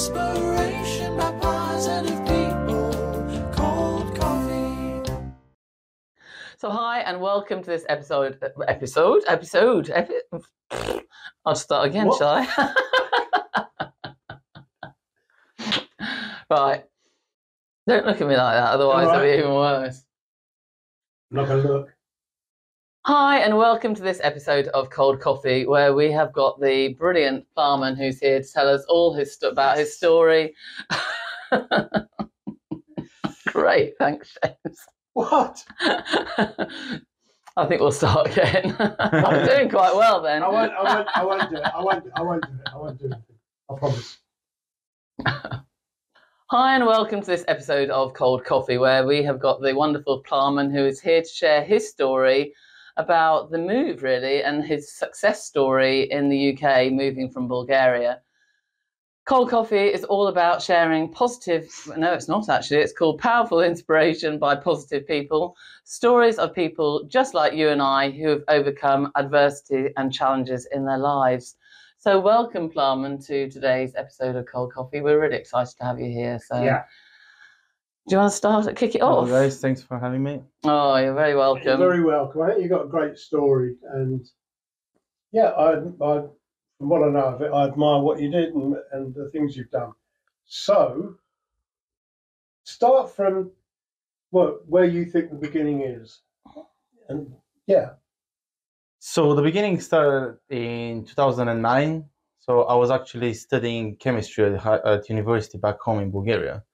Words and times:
inspiration 0.00 1.14
by 1.18 1.30
positive 1.42 2.18
people. 2.24 3.52
Cold 3.52 4.16
coffee. 4.18 5.02
So 6.56 6.70
hi 6.70 7.00
and 7.00 7.20
welcome 7.20 7.60
to 7.62 7.66
this 7.68 7.84
episode. 7.86 8.38
Episode? 8.66 9.24
Episode? 9.28 9.90
Epi- 9.90 11.04
I'll 11.44 11.54
start 11.54 11.88
again, 11.88 12.06
What? 12.06 12.16
shall 12.16 12.46
I? 12.48 12.72
right. 16.50 16.84
Don't 17.86 18.06
look 18.06 18.22
at 18.22 18.26
me 18.26 18.36
like 18.38 18.54
that, 18.56 18.70
otherwise 18.72 19.06
it'll 19.08 19.20
be 19.20 19.38
even 19.38 19.52
worse. 19.52 20.02
I'm 21.30 21.36
not 21.36 21.48
gonna 21.48 21.62
look. 21.62 21.94
Hi 23.06 23.38
and 23.38 23.56
welcome 23.56 23.94
to 23.94 24.02
this 24.02 24.20
episode 24.22 24.68
of 24.68 24.90
Cold 24.90 25.22
Coffee, 25.22 25.64
where 25.64 25.94
we 25.94 26.12
have 26.12 26.34
got 26.34 26.60
the 26.60 26.88
brilliant 26.98 27.46
Plamen 27.54 27.96
who's 27.96 28.20
here 28.20 28.42
to 28.42 28.46
tell 28.46 28.68
us 28.68 28.84
all 28.90 29.14
his 29.14 29.32
st- 29.34 29.52
about 29.52 29.78
his 29.78 29.96
story. 29.96 30.54
Great, 33.46 33.94
thanks, 33.98 34.36
James. 34.44 34.80
What? 35.14 35.64
I 35.88 37.66
think 37.66 37.80
we'll 37.80 37.90
start 37.90 38.32
again. 38.32 38.76
I'm 38.98 39.46
doing 39.46 39.70
quite 39.70 39.96
well 39.96 40.20
then. 40.20 40.42
I 40.42 40.48
won't. 40.48 40.72
I 40.72 40.94
won't. 40.94 41.08
I 41.14 41.24
won't 41.24 41.50
do 41.50 41.56
it. 41.56 41.62
I 41.74 41.82
won't. 41.82 42.04
I 42.16 42.22
won't 42.22 42.42
do 42.42 42.54
it. 42.54 42.62
I 42.70 42.76
won't 42.76 42.98
do 42.98 43.06
anything. 43.06 43.36
I 43.70 43.78
promise. 43.78 44.18
Hi 46.50 46.74
and 46.74 46.84
welcome 46.84 47.22
to 47.22 47.26
this 47.26 47.46
episode 47.48 47.88
of 47.88 48.12
Cold 48.12 48.44
Coffee, 48.44 48.76
where 48.76 49.06
we 49.06 49.22
have 49.22 49.40
got 49.40 49.62
the 49.62 49.74
wonderful 49.74 50.20
Plamen 50.20 50.70
who 50.70 50.84
is 50.84 51.00
here 51.00 51.22
to 51.22 51.28
share 51.28 51.64
his 51.64 51.88
story 51.88 52.52
about 53.00 53.50
the 53.50 53.58
move, 53.58 54.02
really, 54.02 54.42
and 54.42 54.64
his 54.64 54.92
success 54.92 55.44
story 55.44 56.10
in 56.10 56.28
the 56.28 56.52
UK, 56.52 56.92
moving 56.92 57.30
from 57.30 57.48
Bulgaria. 57.48 58.20
Cold 59.26 59.50
Coffee 59.50 59.92
is 59.96 60.04
all 60.04 60.26
about 60.26 60.60
sharing 60.60 61.12
positive, 61.12 61.70
no, 61.96 62.12
it's 62.12 62.26
not 62.26 62.48
actually, 62.48 62.78
it's 62.78 62.92
called 62.92 63.20
Powerful 63.20 63.60
Inspiration 63.60 64.38
by 64.38 64.56
Positive 64.56 65.06
People, 65.06 65.56
stories 65.84 66.38
of 66.38 66.54
people 66.54 67.04
just 67.06 67.32
like 67.32 67.54
you 67.54 67.68
and 67.68 67.80
I 67.80 68.10
who 68.10 68.28
have 68.28 68.42
overcome 68.48 69.12
adversity 69.16 69.90
and 69.96 70.12
challenges 70.12 70.66
in 70.72 70.84
their 70.84 70.98
lives. 70.98 71.56
So, 71.98 72.18
welcome, 72.18 72.70
Plamen, 72.70 73.20
to 73.24 73.48
today's 73.50 73.94
episode 73.94 74.34
of 74.34 74.46
Cold 74.46 74.72
Coffee. 74.72 75.00
We're 75.00 75.20
really 75.20 75.36
excited 75.36 75.76
to 75.78 75.84
have 75.84 76.00
you 76.00 76.10
here. 76.10 76.40
So, 76.44 76.64
Yeah. 76.64 76.82
Do 78.08 78.14
you 78.14 78.18
want 78.18 78.30
to 78.32 78.36
start? 78.36 78.76
Kick 78.76 78.94
it 78.94 79.00
Hello 79.00 79.20
off. 79.20 79.28
guys, 79.28 79.60
thanks 79.60 79.82
for 79.82 79.98
having 79.98 80.22
me. 80.22 80.42
Oh, 80.64 80.96
you're 80.96 81.14
very 81.14 81.36
welcome. 81.36 81.64
You're 81.66 81.76
very 81.76 82.02
welcome. 82.02 82.42
I 82.42 82.48
think 82.50 82.62
you've 82.62 82.70
got 82.70 82.86
a 82.86 82.88
great 82.88 83.18
story, 83.18 83.76
and 83.92 84.26
yeah, 85.32 85.50
I, 85.50 85.74
I, 85.74 86.22
from 86.78 86.88
what 86.88 87.02
I 87.02 87.10
know 87.10 87.26
of 87.34 87.42
it, 87.42 87.52
I 87.52 87.66
admire 87.66 88.00
what 88.00 88.20
you 88.20 88.30
did 88.30 88.54
and, 88.54 88.76
and 88.92 89.14
the 89.14 89.28
things 89.30 89.56
you've 89.56 89.70
done. 89.70 89.92
So, 90.46 91.16
start 92.64 93.14
from 93.14 93.52
what 94.30 94.66
where 94.68 94.84
you 94.84 95.04
think 95.04 95.30
the 95.30 95.36
beginning 95.36 95.82
is, 95.82 96.20
and 97.08 97.32
yeah, 97.66 97.90
So 98.98 99.34
the 99.34 99.42
beginning 99.42 99.80
started 99.80 100.38
in 100.50 101.04
2009. 101.04 102.04
So 102.40 102.62
I 102.64 102.74
was 102.74 102.90
actually 102.90 103.34
studying 103.34 103.96
chemistry 103.96 104.54
at, 104.54 104.66
at 104.84 105.08
university 105.08 105.58
back 105.58 105.80
home 105.80 106.00
in 106.00 106.10
Bulgaria. 106.10 106.64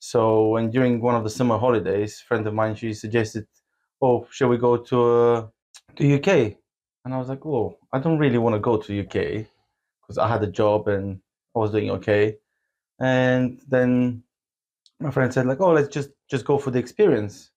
So 0.00 0.48
when 0.50 0.70
during 0.70 1.00
one 1.00 1.14
of 1.14 1.24
the 1.24 1.30
summer 1.30 1.58
holidays, 1.58 2.20
a 2.22 2.24
friend 2.26 2.46
of 2.46 2.54
mine 2.54 2.74
she 2.76 2.94
suggested, 2.94 3.46
"Oh, 4.00 4.26
shall 4.30 4.48
we 4.48 4.58
go 4.58 4.76
to 4.76 4.98
uh, 5.02 5.48
to 5.96 6.14
UK?" 6.16 6.28
And 7.04 7.14
I 7.14 7.18
was 7.18 7.28
like, 7.28 7.44
"Oh, 7.46 7.76
I 7.92 7.98
don't 7.98 8.18
really 8.18 8.38
want 8.38 8.54
to 8.54 8.60
go 8.60 8.76
to 8.76 9.00
UK 9.00 9.46
because 10.00 10.18
I 10.18 10.28
had 10.28 10.42
a 10.42 10.46
job 10.50 10.88
and 10.88 11.20
I 11.54 11.58
was 11.58 11.72
doing 11.72 11.90
okay." 11.90 12.36
And 13.00 13.60
then 13.68 14.22
my 15.00 15.10
friend 15.10 15.32
said, 15.32 15.46
"Like, 15.46 15.60
oh, 15.60 15.72
let's 15.72 15.88
just 15.88 16.10
just 16.30 16.44
go 16.44 16.58
for 16.58 16.70
the 16.70 16.78
experience." 16.78 17.50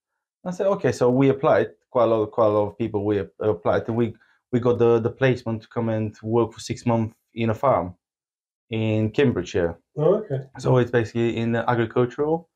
I 0.44 0.50
said, 0.50 0.66
"Okay." 0.68 0.92
So 0.92 1.10
we 1.10 1.28
applied. 1.30 1.70
Quite 1.90 2.04
a 2.04 2.06
lot, 2.06 2.30
quite 2.32 2.46
a 2.46 2.50
lot 2.50 2.68
of 2.68 2.78
people 2.78 3.04
we 3.04 3.18
applied, 3.40 3.86
and 3.88 3.96
we 3.96 4.14
we 4.52 4.60
got 4.60 4.78
the 4.78 4.98
the 4.98 5.10
placement 5.10 5.62
to 5.62 5.68
come 5.68 5.88
and 5.90 6.16
work 6.22 6.52
for 6.52 6.60
six 6.60 6.86
months 6.86 7.14
in 7.34 7.50
a 7.50 7.54
farm 7.54 7.94
in 8.72 9.10
Cambridgeshire. 9.10 9.78
oh, 9.98 10.14
okay, 10.20 10.40
So 10.58 10.78
it's 10.78 10.90
basically 10.90 11.36
in 11.36 11.52
the 11.52 11.62
agricultural, 11.70 12.48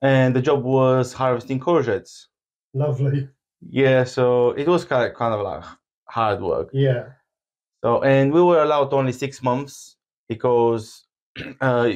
and 0.00 0.34
the 0.34 0.40
job 0.48 0.62
was 0.64 1.12
harvesting 1.12 1.60
courgettes. 1.60 2.26
lovely, 2.74 3.28
Yeah, 3.82 4.04
so 4.04 4.52
it 4.62 4.68
was 4.68 4.84
kind 4.84 5.04
of, 5.10 5.14
kind 5.18 5.34
of 5.34 5.40
like 5.50 5.64
hard 6.18 6.40
work. 6.40 6.68
yeah, 6.72 7.02
So 7.82 8.02
and 8.02 8.32
we 8.32 8.40
were 8.48 8.62
allowed 8.62 8.92
only 8.92 9.12
six 9.12 9.42
months 9.42 9.96
because 10.28 10.84
uh, 11.60 11.88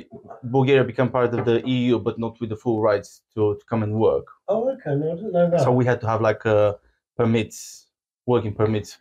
Bulgaria 0.56 0.84
became 0.84 1.08
part 1.08 1.32
of 1.34 1.44
the 1.44 1.56
EU, 1.76 1.98
but 2.06 2.18
not 2.18 2.34
with 2.40 2.50
the 2.50 2.56
full 2.64 2.80
rights 2.90 3.22
to, 3.34 3.54
to 3.58 3.64
come 3.70 3.82
and 3.86 3.94
work. 4.08 4.26
oh, 4.48 4.62
okay, 4.74 4.94
no, 5.00 5.12
I 5.12 5.14
didn't 5.16 5.32
know 5.32 5.50
that. 5.50 5.60
So 5.60 5.70
we 5.72 5.84
had 5.84 6.00
to 6.02 6.08
have 6.12 6.20
like 6.20 6.44
uh, 6.46 6.74
permits, 7.16 7.86
working 8.26 8.54
permits. 8.54 8.98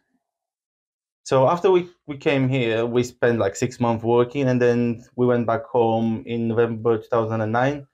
So 1.32 1.48
after 1.48 1.72
we, 1.72 1.90
we 2.08 2.18
came 2.18 2.50
here, 2.50 2.86
we 2.86 3.04
spent 3.04 3.40
like 3.40 3.56
six 3.56 3.80
months 3.80 4.04
working, 4.04 4.50
and 4.50 4.62
then 4.62 5.02
we 5.16 5.26
went 5.26 5.48
back 5.48 5.64
home 5.64 6.24
in 6.26 6.50
November 6.50 6.98
2009. 6.98 7.88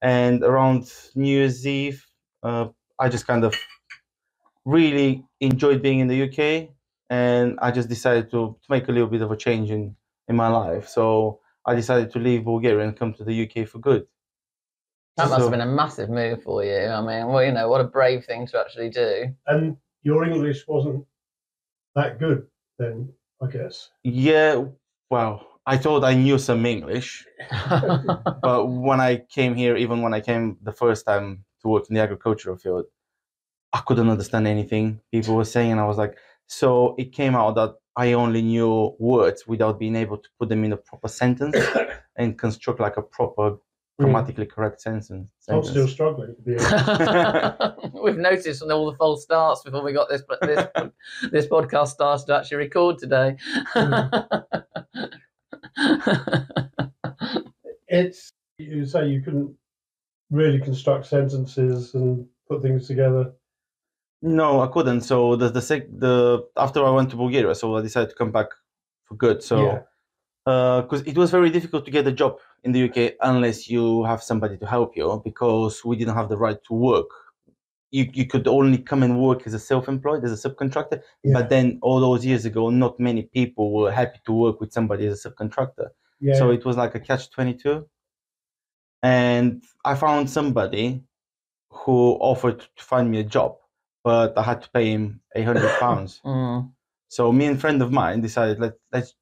And 0.00 0.42
around 0.42 0.90
New 1.14 1.30
Year's 1.30 1.66
Eve, 1.66 2.02
uh, 2.42 2.68
I 2.98 3.10
just 3.10 3.26
kind 3.26 3.44
of 3.44 3.54
really 4.64 5.22
enjoyed 5.38 5.82
being 5.82 5.98
in 5.98 6.08
the 6.08 6.22
UK, 6.22 6.70
and 7.10 7.58
I 7.60 7.72
just 7.72 7.90
decided 7.90 8.30
to, 8.30 8.56
to 8.62 8.66
make 8.70 8.88
a 8.88 8.92
little 8.92 9.10
bit 9.10 9.20
of 9.20 9.30
a 9.30 9.36
change 9.36 9.70
in, 9.70 9.94
in 10.26 10.34
my 10.36 10.48
life. 10.48 10.88
So 10.88 11.40
I 11.66 11.74
decided 11.74 12.10
to 12.12 12.18
leave 12.18 12.46
Bulgaria 12.46 12.86
and 12.86 12.98
come 12.98 13.12
to 13.12 13.22
the 13.22 13.34
UK 13.42 13.68
for 13.68 13.80
good. 13.80 14.06
That 15.18 15.24
must 15.24 15.36
So- 15.36 15.42
have 15.42 15.50
been 15.50 15.60
a 15.60 15.66
massive 15.66 16.08
move 16.08 16.42
for 16.42 16.64
you. 16.64 16.86
I 16.86 17.02
mean, 17.02 17.28
well, 17.28 17.44
you 17.44 17.52
know, 17.52 17.68
what 17.68 17.82
a 17.82 17.88
brave 17.98 18.24
thing 18.24 18.46
to 18.46 18.58
actually 18.58 18.88
do. 18.88 19.34
and 19.46 19.76
your 20.04 20.24
English 20.24 20.66
wasn't 20.66 21.04
that 21.94 22.18
good 22.18 22.46
then, 22.78 23.12
I 23.42 23.46
guess. 23.46 23.90
Yeah, 24.04 24.64
well, 25.10 25.46
I 25.66 25.76
thought 25.76 26.04
I 26.04 26.14
knew 26.14 26.38
some 26.38 26.64
English, 26.64 27.26
but 28.42 28.66
when 28.66 29.00
I 29.00 29.18
came 29.28 29.54
here, 29.54 29.76
even 29.76 30.02
when 30.02 30.14
I 30.14 30.20
came 30.20 30.56
the 30.62 30.72
first 30.72 31.06
time 31.06 31.44
to 31.62 31.68
work 31.68 31.84
in 31.88 31.94
the 31.94 32.00
agricultural 32.00 32.56
field, 32.56 32.86
I 33.72 33.80
couldn't 33.86 34.08
understand 34.08 34.46
anything 34.46 35.00
people 35.12 35.36
were 35.36 35.44
saying. 35.44 35.72
And 35.72 35.80
I 35.80 35.84
was 35.84 35.98
like, 35.98 36.16
so 36.46 36.94
it 36.98 37.12
came 37.12 37.34
out 37.34 37.54
that 37.56 37.74
I 37.96 38.14
only 38.14 38.42
knew 38.42 38.96
words 38.98 39.46
without 39.46 39.78
being 39.78 39.96
able 39.96 40.18
to 40.18 40.28
put 40.38 40.48
them 40.48 40.64
in 40.64 40.72
a 40.72 40.76
proper 40.76 41.08
sentence 41.08 41.56
and 42.16 42.38
construct 42.38 42.80
like 42.80 42.96
a 42.96 43.02
proper 43.02 43.58
Hmm. 43.98 44.04
grammatically 44.04 44.46
correct 44.46 44.80
sentence. 44.80 45.32
I'm 45.48 45.64
still 45.64 45.88
struggling 45.88 46.36
to. 46.44 47.74
We've 48.02 48.16
noticed 48.16 48.62
on 48.62 48.70
all 48.70 48.88
the 48.88 48.96
false 48.96 49.24
starts 49.24 49.62
before 49.62 49.82
we 49.82 49.92
got 49.92 50.08
this 50.08 50.22
this 50.40 50.66
this 51.32 51.46
podcast 51.48 51.88
started 51.88 52.26
to 52.26 52.36
actually 52.36 52.58
record 52.58 52.98
today. 52.98 53.36
Hmm. 53.72 54.06
it's 57.88 58.30
you 58.58 58.86
say 58.86 59.08
you 59.08 59.20
couldn't 59.20 59.52
really 60.30 60.60
construct 60.60 61.06
sentences 61.06 61.94
and 61.94 62.24
put 62.48 62.62
things 62.62 62.86
together. 62.86 63.32
No, 64.22 64.60
I 64.60 64.68
couldn't. 64.68 65.00
So 65.00 65.34
the 65.34 65.48
the 65.48 65.62
sec 65.62 65.88
the 65.90 66.46
after 66.56 66.84
I 66.84 66.90
went 66.90 67.10
to 67.10 67.16
Bulgaria, 67.16 67.52
so 67.56 67.76
I 67.76 67.80
decided 67.82 68.10
to 68.10 68.14
come 68.14 68.30
back 68.30 68.50
for 69.02 69.16
good. 69.16 69.42
So. 69.42 69.64
Yeah. 69.64 69.82
Because 70.48 71.02
it 71.02 71.16
was 71.16 71.30
very 71.30 71.50
difficult 71.50 71.84
to 71.84 71.90
get 71.90 72.06
a 72.06 72.12
job 72.12 72.38
in 72.64 72.72
the 72.72 72.88
UK 72.88 73.14
unless 73.20 73.68
you 73.68 74.04
have 74.04 74.22
somebody 74.22 74.56
to 74.56 74.66
help 74.66 74.96
you 74.96 75.20
because 75.22 75.84
we 75.84 75.94
didn't 75.96 76.14
have 76.14 76.30
the 76.30 76.38
right 76.38 76.62
to 76.64 76.74
work. 76.74 77.10
You, 77.90 78.08
you 78.12 78.26
could 78.26 78.46
only 78.48 78.78
come 78.78 79.02
and 79.02 79.20
work 79.20 79.46
as 79.46 79.54
a 79.54 79.58
self-employed, 79.58 80.24
as 80.24 80.32
a 80.32 80.48
subcontractor. 80.48 81.00
Yeah. 81.22 81.34
But 81.34 81.48
then 81.50 81.78
all 81.82 82.00
those 82.00 82.24
years 82.24 82.44
ago, 82.44 82.70
not 82.70 82.98
many 82.98 83.22
people 83.22 83.72
were 83.72 83.90
happy 83.90 84.20
to 84.26 84.32
work 84.32 84.60
with 84.60 84.72
somebody 84.72 85.06
as 85.06 85.24
a 85.24 85.30
subcontractor. 85.30 85.88
yeah. 86.20 86.34
So 86.38 86.50
it 86.50 86.64
was 86.64 86.76
like 86.76 86.94
a 86.94 87.00
catch-22. 87.00 87.84
And 89.02 89.62
I 89.84 89.94
found 89.94 90.30
somebody 90.30 91.02
who 91.70 92.12
offered 92.20 92.60
to 92.60 92.84
find 92.84 93.10
me 93.10 93.20
a 93.20 93.24
job, 93.24 93.56
but 94.02 94.36
I 94.36 94.42
had 94.42 94.62
to 94.62 94.70
pay 94.70 94.90
him 94.92 95.20
800 95.34 95.78
pounds. 95.78 96.20
Mm. 96.24 96.72
So 97.10 97.32
me 97.32 97.46
and 97.46 97.56
a 97.56 97.60
friend 97.60 97.80
of 97.80 97.90
mine 97.90 98.20
decided 98.20 98.60
let 98.60 98.74
let's 98.92 99.14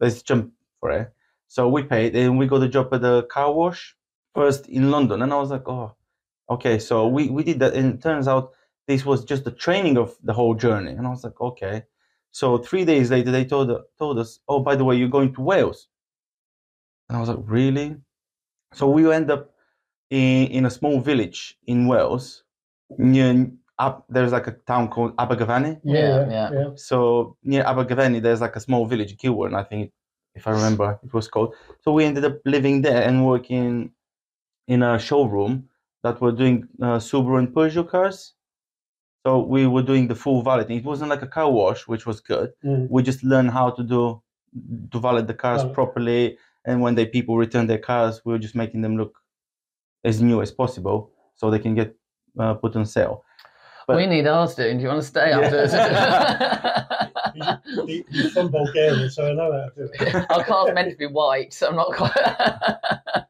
let's 0.00 0.22
jump 0.22 0.52
for 0.80 0.90
it. 0.92 1.12
So 1.48 1.68
we 1.68 1.82
paid 1.82 2.14
and 2.14 2.38
we 2.38 2.46
got 2.46 2.62
a 2.62 2.68
job 2.68 2.92
at 2.92 3.00
the 3.00 3.22
car 3.24 3.52
wash 3.52 3.96
first 4.34 4.68
in 4.68 4.90
London, 4.90 5.22
and 5.22 5.32
I 5.32 5.36
was 5.36 5.50
like, 5.50 5.66
oh, 5.66 5.94
okay. 6.50 6.78
So 6.78 7.08
we 7.08 7.28
we 7.28 7.42
did 7.42 7.58
that, 7.60 7.74
and 7.74 7.94
it 7.94 8.02
turns 8.02 8.28
out 8.28 8.52
this 8.86 9.04
was 9.04 9.24
just 9.24 9.44
the 9.44 9.50
training 9.50 9.96
of 9.98 10.16
the 10.22 10.32
whole 10.32 10.54
journey, 10.54 10.92
and 10.92 11.06
I 11.06 11.10
was 11.10 11.24
like, 11.24 11.40
okay. 11.40 11.84
So 12.30 12.58
three 12.58 12.84
days 12.84 13.10
later, 13.10 13.30
they 13.30 13.44
told 13.44 13.70
told 13.98 14.18
us, 14.18 14.40
oh, 14.48 14.60
by 14.60 14.76
the 14.76 14.84
way, 14.84 14.96
you're 14.96 15.08
going 15.08 15.34
to 15.34 15.40
Wales, 15.40 15.88
and 17.08 17.16
I 17.16 17.20
was 17.20 17.28
like, 17.28 17.38
really? 17.42 17.96
So 18.74 18.88
we 18.88 19.10
end 19.10 19.30
up 19.30 19.50
in 20.10 20.48
in 20.48 20.66
a 20.66 20.70
small 20.70 21.00
village 21.00 21.58
in 21.66 21.86
Wales, 21.86 22.44
near 22.98 23.50
up. 23.78 24.04
There's 24.08 24.32
like 24.32 24.46
a 24.46 24.52
town 24.52 24.88
called 24.88 25.14
Abergavenny. 25.18 25.78
Yeah, 25.84 26.28
yeah. 26.28 26.50
yeah. 26.52 26.70
So 26.76 27.36
near 27.42 27.64
Abergavenny, 27.64 28.20
there's 28.20 28.40
like 28.40 28.56
a 28.56 28.60
small 28.60 28.86
village, 28.86 29.16
Gilwern, 29.16 29.54
I 29.54 29.64
think, 29.64 29.92
if 30.38 30.46
I 30.50 30.52
remember 30.60 30.86
it 31.06 31.12
was 31.18 31.26
called. 31.28 31.50
So 31.82 31.92
we 31.96 32.04
ended 32.08 32.24
up 32.30 32.36
living 32.54 32.76
there 32.86 33.02
and 33.08 33.26
working 33.32 33.90
in 34.74 34.82
a 34.82 34.98
showroom 35.08 35.68
that 36.04 36.20
were 36.22 36.32
doing 36.42 36.56
uh, 36.80 36.98
Subaru 37.08 37.38
and 37.40 37.48
Peugeot 37.54 37.88
cars. 37.94 38.34
So 39.26 39.30
we 39.54 39.66
were 39.66 39.82
doing 39.90 40.04
the 40.08 40.14
full 40.14 40.40
valeting. 40.42 40.76
It 40.78 40.84
wasn't 40.92 41.10
like 41.10 41.22
a 41.22 41.32
car 41.36 41.50
wash, 41.50 41.80
which 41.92 42.04
was 42.06 42.18
good. 42.32 42.48
Mm. 42.64 42.88
We 42.94 43.02
just 43.02 43.22
learned 43.32 43.50
how 43.50 43.70
to 43.70 43.82
do 43.82 44.22
to 44.92 44.98
valet 45.06 45.22
the 45.22 45.34
cars 45.44 45.62
Valet. 45.62 45.74
properly. 45.74 46.22
And 46.68 46.80
when 46.82 46.94
the 46.94 47.06
people 47.06 47.34
return 47.36 47.66
their 47.66 47.82
cars, 47.90 48.14
we 48.24 48.32
were 48.32 48.38
just 48.46 48.54
making 48.54 48.80
them 48.82 48.96
look 48.96 49.14
as 50.04 50.20
new 50.22 50.40
as 50.40 50.50
possible, 50.62 51.10
so 51.34 51.50
they 51.50 51.58
can 51.58 51.74
get 51.74 51.90
uh, 52.38 52.54
put 52.54 52.76
on 52.76 52.86
sale. 52.86 53.24
But- 53.86 53.96
we 53.96 54.06
need 54.06 54.26
ours 54.26 54.54
doing. 54.54 54.76
Do 54.76 54.82
you 54.84 54.88
want 54.92 55.02
to 55.02 55.08
stay 55.14 55.28
Yeah. 55.30 55.40
after? 55.40 57.08
He's, 57.34 57.46
he- 57.86 58.04
he's 58.10 58.32
from 58.32 58.50
Bulgaria, 58.50 59.08
so 59.10 59.28
I 59.30 59.32
know 59.34 59.52
how 59.52 59.68
to 59.68 59.72
do 59.76 59.90
it. 59.92 60.14
Our 60.30 60.44
car's 60.44 60.74
meant 60.74 60.90
to 60.90 60.96
be 60.96 61.06
white, 61.06 61.52
so 61.52 61.68
I'm 61.68 61.76
not 61.76 61.92
quite. 61.94 62.12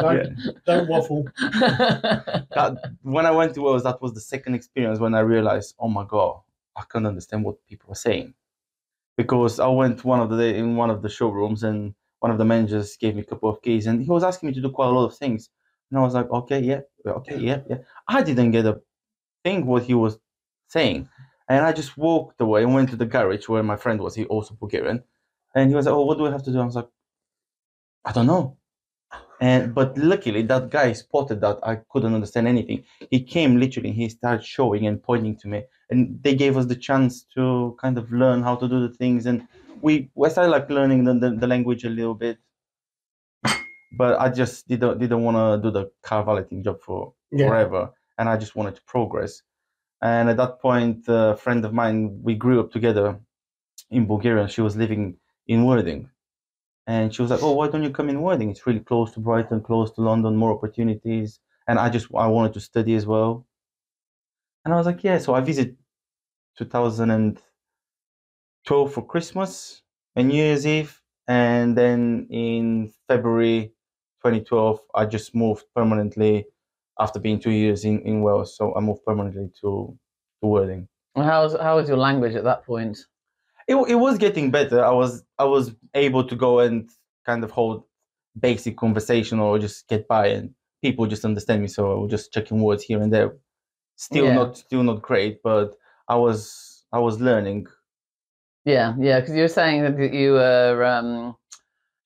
Don't, 0.00 0.34
don't 0.64 0.88
waffle. 0.88 1.24
that, 1.40 2.94
when 3.02 3.26
I 3.26 3.30
went 3.30 3.52
to 3.54 3.60
Wales, 3.60 3.82
that 3.82 4.00
was 4.00 4.14
the 4.14 4.20
second 4.20 4.54
experience 4.54 4.98
when 4.98 5.14
I 5.14 5.20
realized, 5.20 5.74
oh 5.78 5.88
my 5.88 6.04
god, 6.08 6.40
I 6.74 6.84
can't 6.90 7.06
understand 7.06 7.44
what 7.44 7.62
people 7.66 7.92
are 7.92 7.96
saying, 7.96 8.32
because 9.18 9.60
I 9.60 9.66
went 9.68 10.02
one 10.02 10.20
of 10.20 10.30
the 10.30 10.38
day 10.38 10.56
in 10.58 10.76
one 10.76 10.88
of 10.88 11.02
the 11.02 11.10
showrooms 11.10 11.64
and 11.64 11.94
one 12.20 12.30
of 12.32 12.38
the 12.38 12.46
managers 12.46 12.96
gave 12.96 13.14
me 13.14 13.20
a 13.20 13.24
couple 13.26 13.50
of 13.50 13.60
keys 13.60 13.86
and 13.86 14.02
he 14.02 14.08
was 14.08 14.24
asking 14.24 14.46
me 14.48 14.54
to 14.54 14.62
do 14.62 14.70
quite 14.70 14.86
a 14.88 14.90
lot 14.90 15.04
of 15.04 15.14
things, 15.16 15.50
and 15.90 15.98
I 15.98 16.02
was 16.02 16.14
like, 16.14 16.30
okay, 16.30 16.60
yeah, 16.60 16.80
okay, 17.06 17.36
yeah, 17.38 17.60
yeah. 17.68 17.78
I 18.08 18.22
didn't 18.22 18.52
get 18.52 18.64
a 18.64 18.80
thing 19.44 19.66
what 19.66 19.82
he 19.82 19.92
was 19.92 20.18
saying, 20.68 21.10
and 21.50 21.66
I 21.66 21.72
just 21.72 21.98
walked 21.98 22.40
away 22.40 22.62
and 22.64 22.74
went 22.74 22.90
to 22.90 22.96
the 22.96 23.06
garage 23.06 23.48
where 23.48 23.64
my 23.64 23.76
friend 23.76 24.00
was. 24.00 24.14
He 24.16 24.24
also 24.26 24.54
Bulgarian, 24.54 25.04
and 25.54 25.70
he 25.70 25.76
was 25.76 25.86
like, 25.86 25.94
oh, 25.94 26.06
what 26.06 26.18
do 26.18 26.26
I 26.26 26.32
have 26.32 26.44
to 26.44 26.52
do? 26.52 26.60
I 26.60 26.66
was 26.66 26.76
like, 26.76 26.88
I 28.04 28.12
don't 28.12 28.26
know. 28.26 28.56
And 29.40 29.74
but 29.74 29.96
luckily 29.98 30.42
that 30.42 30.70
guy 30.70 30.92
spotted 30.92 31.40
that 31.42 31.58
I 31.62 31.76
couldn't 31.90 32.14
understand 32.14 32.46
anything. 32.48 32.84
He 33.10 33.22
came 33.22 33.58
literally, 33.58 33.92
he 33.92 34.08
started 34.08 34.44
showing 34.44 34.86
and 34.86 35.02
pointing 35.02 35.36
to 35.38 35.48
me, 35.48 35.64
and 35.90 36.22
they 36.22 36.34
gave 36.34 36.56
us 36.58 36.66
the 36.66 36.76
chance 36.76 37.24
to 37.34 37.76
kind 37.80 37.98
of 37.98 38.12
learn 38.12 38.42
how 38.42 38.56
to 38.56 38.68
do 38.68 38.86
the 38.86 38.94
things. 38.94 39.26
And 39.26 39.46
we, 39.82 40.10
we 40.14 40.28
started 40.30 40.50
like 40.50 40.68
learning 40.70 41.04
the, 41.04 41.14
the, 41.14 41.30
the 41.36 41.46
language 41.46 41.84
a 41.84 41.90
little 41.90 42.14
bit, 42.14 42.38
but 43.98 44.20
I 44.20 44.28
just 44.28 44.68
didn't 44.68 44.98
didn't 44.98 45.22
want 45.24 45.36
to 45.36 45.48
do 45.66 45.72
the 45.72 45.90
car 46.02 46.22
valeting 46.24 46.62
job 46.62 46.80
for 46.82 47.14
Yeah. 47.32 47.46
forever, 47.46 47.90
and 48.18 48.28
I 48.28 48.36
just 48.36 48.54
wanted 48.56 48.76
to 48.76 48.82
progress. 48.82 49.42
And 50.02 50.30
at 50.30 50.36
that 50.38 50.60
point, 50.60 51.04
a 51.08 51.36
friend 51.36 51.64
of 51.64 51.72
mine, 51.72 52.22
we 52.22 52.34
grew 52.34 52.60
up 52.60 52.70
together 52.72 53.20
in 53.90 54.06
Bulgaria. 54.06 54.48
She 54.48 54.62
was 54.62 54.76
living 54.76 55.16
in 55.46 55.64
Worthing, 55.66 56.10
and 56.86 57.14
she 57.14 57.22
was 57.22 57.30
like, 57.30 57.42
"Oh, 57.42 57.52
why 57.52 57.68
don't 57.68 57.82
you 57.82 57.90
come 57.90 58.08
in 58.10 58.22
Worthing? 58.22 58.50
It's 58.50 58.66
really 58.66 58.80
close 58.80 59.12
to 59.12 59.20
Brighton, 59.20 59.60
close 59.62 59.90
to 59.92 60.02
London, 60.02 60.36
more 60.36 60.52
opportunities." 60.52 61.40
And 61.68 61.78
I 61.78 61.88
just 61.90 62.08
I 62.14 62.26
wanted 62.28 62.54
to 62.54 62.60
study 62.60 62.94
as 62.94 63.06
well, 63.06 63.46
and 64.64 64.72
I 64.74 64.76
was 64.76 64.86
like, 64.86 65.04
"Yeah." 65.04 65.18
So 65.18 65.34
I 65.34 65.40
visited 65.40 65.76
2012 66.58 67.40
for 68.92 69.04
Christmas 69.06 69.82
and 70.16 70.28
New 70.28 70.36
Year's 70.36 70.66
Eve, 70.66 71.00
and 71.28 71.76
then 71.76 72.26
in 72.30 72.92
February 73.08 73.72
2012, 74.22 74.80
I 74.94 75.06
just 75.06 75.34
moved 75.34 75.64
permanently 75.74 76.46
after 77.00 77.18
being 77.18 77.40
two 77.40 77.50
years 77.50 77.84
in, 77.84 78.00
in 78.02 78.22
Wales. 78.22 78.56
So 78.56 78.74
I 78.76 78.80
moved 78.80 79.04
permanently 79.06 79.50
to 79.62 79.96
to 80.42 80.46
Worthing. 80.46 80.88
Well, 81.14 81.26
How's 81.26 81.54
how 81.58 81.76
was 81.76 81.88
your 81.88 81.98
language 81.98 82.34
at 82.34 82.44
that 82.44 82.64
point? 82.64 82.98
It, 83.68 83.76
it 83.88 83.94
was 83.96 84.18
getting 84.18 84.50
better. 84.50 84.84
I 84.84 84.90
was 84.90 85.22
I 85.38 85.44
was 85.44 85.74
able 85.94 86.24
to 86.24 86.36
go 86.36 86.60
and 86.60 86.88
kind 87.26 87.44
of 87.44 87.50
hold 87.50 87.84
basic 88.38 88.76
conversation 88.76 89.38
or 89.40 89.58
just 89.58 89.88
get 89.88 90.06
by, 90.08 90.28
and 90.28 90.54
people 90.82 91.06
just 91.06 91.24
understand 91.24 91.62
me. 91.62 91.68
So 91.68 91.92
I 91.92 91.94
was 92.00 92.10
just 92.10 92.32
checking 92.32 92.60
words 92.62 92.82
here 92.84 93.00
and 93.00 93.12
there. 93.12 93.32
Still 93.96 94.26
Yeah. 94.26 94.34
not 94.34 94.56
still 94.56 94.82
not 94.82 95.02
great, 95.02 95.42
but 95.42 95.74
I 96.08 96.16
was 96.16 96.84
I 96.92 96.98
was 96.98 97.20
learning. 97.20 97.66
Yeah, 98.64 98.94
yeah, 98.98 99.20
because 99.20 99.34
you 99.34 99.42
were 99.42 99.48
saying 99.48 99.82
that 99.82 100.12
you 100.12 100.32
were 100.32 100.84
um, 100.84 101.36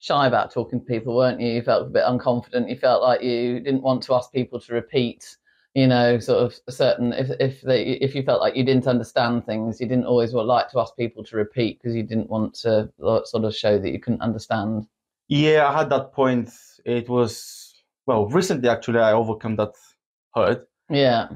shy 0.04 0.26
about 0.26 0.52
talking 0.52 0.80
to 0.80 0.84
people, 0.84 1.16
weren't 1.16 1.40
you? 1.40 1.48
You 1.48 1.62
felt 1.62 1.86
a 1.86 1.90
bit 1.90 2.04
unconfident. 2.04 2.68
You 2.68 2.76
felt 2.76 3.02
like 3.02 3.22
you 3.22 3.58
didn't 3.60 3.82
want 3.82 4.02
to 4.02 4.14
ask 4.14 4.30
people 4.32 4.60
to 4.60 4.74
repeat, 4.74 5.38
you 5.74 5.86
know, 5.86 6.18
sort 6.18 6.42
of 6.42 6.54
a 6.66 6.72
certain 6.72 7.14
if 7.14 7.30
if 7.40 7.62
they 7.62 7.82
if 7.82 8.14
you 8.14 8.22
felt 8.22 8.42
like 8.42 8.54
you 8.54 8.64
didn't 8.64 8.86
understand 8.86 9.46
things, 9.46 9.80
you 9.80 9.88
didn't 9.88 10.04
always 10.04 10.34
like 10.34 10.70
to 10.70 10.78
ask 10.80 10.94
people 10.96 11.24
to 11.24 11.36
repeat 11.36 11.78
because 11.78 11.96
you 11.96 12.02
didn't 12.02 12.28
want 12.28 12.52
to 12.56 12.90
uh, 13.02 13.24
sort 13.24 13.44
of 13.44 13.56
show 13.56 13.78
that 13.78 13.90
you 13.90 13.98
couldn't 13.98 14.20
understand. 14.20 14.86
Yeah, 15.28 15.66
I 15.66 15.78
had 15.78 15.88
that 15.88 16.12
point. 16.12 16.50
It 16.84 17.08
was 17.08 17.74
well 18.06 18.26
recently 18.26 18.68
actually. 18.68 18.98
I 18.98 19.12
overcome 19.12 19.56
that 19.56 19.72
hurt. 20.34 20.68
Yeah, 20.90 21.28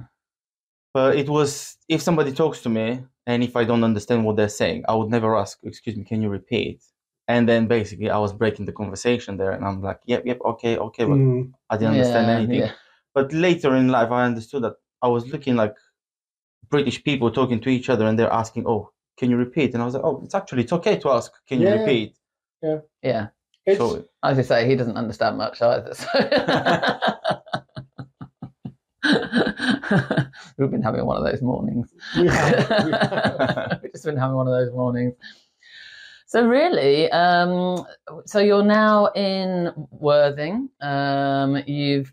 But 0.92 1.16
it 1.16 1.28
was 1.30 1.78
if 1.88 2.02
somebody 2.02 2.32
talks 2.32 2.60
to 2.62 2.68
me 2.68 3.02
and 3.26 3.42
if 3.42 3.56
I 3.56 3.64
don't 3.64 3.82
understand 3.84 4.26
what 4.26 4.36
they're 4.36 4.50
saying, 4.50 4.84
I 4.86 4.94
would 4.94 5.08
never 5.08 5.36
ask, 5.38 5.58
"Excuse 5.62 5.96
me, 5.96 6.04
can 6.04 6.20
you 6.20 6.28
repeat?" 6.28 6.82
And 7.28 7.46
then 7.46 7.68
basically, 7.68 8.08
I 8.08 8.18
was 8.18 8.32
breaking 8.32 8.64
the 8.64 8.72
conversation 8.72 9.36
there, 9.36 9.52
and 9.52 9.64
I'm 9.64 9.82
like, 9.82 10.00
"Yep, 10.06 10.22
yep, 10.24 10.38
okay, 10.52 10.78
okay," 10.78 11.04
but 11.04 11.18
Mm. 11.18 11.52
I 11.68 11.76
didn't 11.76 11.92
understand 11.92 12.28
yeah, 12.28 12.36
anything. 12.36 12.60
Yeah. 12.60 12.72
But 13.14 13.32
later 13.32 13.76
in 13.76 13.88
life, 13.88 14.10
I 14.10 14.24
understood 14.24 14.62
that 14.64 14.76
I 15.02 15.08
was 15.08 15.30
looking 15.30 15.54
like 15.54 15.76
British 16.70 17.04
people 17.04 17.30
talking 17.30 17.60
to 17.60 17.68
each 17.68 17.90
other, 17.90 18.06
and 18.06 18.18
they're 18.18 18.32
asking, 18.32 18.64
"Oh, 18.66 18.90
can 19.18 19.30
you 19.30 19.36
repeat?" 19.36 19.74
And 19.74 19.82
I 19.82 19.84
was 19.84 19.94
like, 19.94 20.04
"Oh, 20.04 20.22
it's 20.24 20.34
actually 20.34 20.62
it's 20.62 20.72
okay 20.72 20.98
to 21.00 21.10
ask, 21.10 21.30
can 21.46 21.60
you 21.60 21.68
Yeah. 21.68 21.80
repeat?" 21.80 22.16
yeah. 23.02 23.28
It's, 23.66 23.78
So 23.78 24.04
As 24.22 24.38
you 24.38 24.42
say, 24.42 24.66
he 24.66 24.74
doesn't 24.74 24.96
understand 24.96 25.36
much 25.36 25.60
either. 25.60 25.92
So. 25.94 26.06
We've 30.58 30.70
been 30.70 30.82
having 30.82 31.04
one 31.06 31.16
of 31.18 31.24
those 31.24 31.40
mornings. 31.42 31.92
we 32.18 32.26
have. 32.28 33.80
We've 33.82 33.92
just 33.92 34.04
been 34.04 34.16
having 34.16 34.36
one 34.36 34.46
of 34.48 34.52
those 34.54 34.72
mornings. 34.72 35.14
So 36.28 36.46
really, 36.46 37.10
um, 37.10 37.86
so 38.26 38.38
you're 38.38 38.62
now 38.62 39.06
in 39.16 39.72
Worthing. 39.90 40.68
Um, 40.82 41.62
you've 41.66 42.12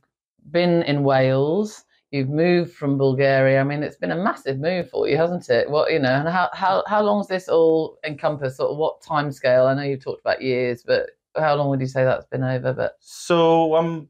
been 0.51 0.83
in 0.83 1.03
Wales. 1.03 1.83
You've 2.11 2.29
moved 2.29 2.71
from 2.71 2.97
Bulgaria. 2.97 3.59
I 3.59 3.65
mean, 3.65 3.83
it's 3.83 3.97
been 3.97 4.13
a 4.13 4.15
massive 4.15 4.57
move 4.57 4.89
for 4.89 5.09
you, 5.09 5.17
hasn't 5.17 5.49
it? 5.49 5.69
What 5.69 5.91
you 5.91 5.99
know, 5.99 6.13
and 6.13 6.29
how 6.29 6.49
how 6.53 6.81
how 6.87 7.01
long 7.01 7.19
does 7.19 7.27
this 7.27 7.49
all 7.49 7.97
encompass? 8.05 8.55
Sort 8.55 8.71
of 8.71 8.77
what 8.77 9.01
time 9.01 9.33
scale? 9.33 9.65
I 9.65 9.73
know 9.73 9.81
you've 9.81 10.05
talked 10.05 10.21
about 10.21 10.41
years, 10.41 10.81
but 10.81 11.09
how 11.35 11.55
long 11.55 11.67
would 11.67 11.81
you 11.81 11.87
say 11.87 12.05
that's 12.05 12.27
been 12.27 12.41
over? 12.41 12.71
But 12.71 12.93
So 13.01 13.75
um, 13.75 14.07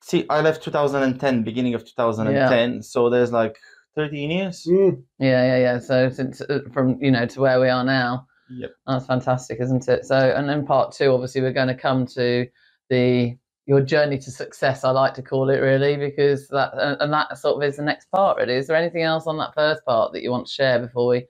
see, 0.00 0.24
I 0.30 0.40
left 0.40 0.64
2010, 0.64 1.42
beginning 1.42 1.74
of 1.74 1.84
2010. 1.84 2.82
So 2.82 3.10
there's 3.10 3.30
like 3.30 3.58
13 3.94 4.30
years. 4.30 4.66
Mm. 4.66 5.02
yeah, 5.18 5.44
yeah, 5.44 5.58
yeah. 5.58 5.78
So 5.80 6.08
since 6.08 6.40
uh, 6.40 6.60
from 6.72 6.96
you 7.02 7.10
know 7.10 7.26
to 7.26 7.40
where 7.42 7.60
we 7.60 7.68
are 7.68 7.84
now. 7.84 8.26
Yep. 8.56 8.70
That's 8.86 9.06
fantastic, 9.06 9.60
isn't 9.60 9.88
it? 9.88 10.04
So, 10.04 10.16
and 10.16 10.48
then 10.48 10.66
part 10.66 10.92
two, 10.92 11.10
obviously, 11.10 11.40
we're 11.40 11.52
going 11.52 11.68
to 11.68 11.74
come 11.74 12.06
to 12.08 12.46
the 12.90 13.36
your 13.66 13.80
journey 13.80 14.18
to 14.18 14.30
success. 14.30 14.84
I 14.84 14.90
like 14.90 15.14
to 15.14 15.22
call 15.22 15.48
it 15.50 15.58
really 15.58 15.96
because 15.96 16.48
that 16.48 16.72
and 16.74 17.00
and 17.00 17.12
that 17.12 17.38
sort 17.38 17.62
of 17.62 17.68
is 17.68 17.76
the 17.76 17.82
next 17.82 18.10
part. 18.10 18.38
Really, 18.38 18.54
is 18.54 18.66
there 18.66 18.76
anything 18.76 19.02
else 19.02 19.26
on 19.26 19.38
that 19.38 19.54
first 19.54 19.84
part 19.84 20.12
that 20.12 20.22
you 20.22 20.30
want 20.30 20.46
to 20.46 20.52
share 20.52 20.78
before 20.78 21.08
we 21.08 21.26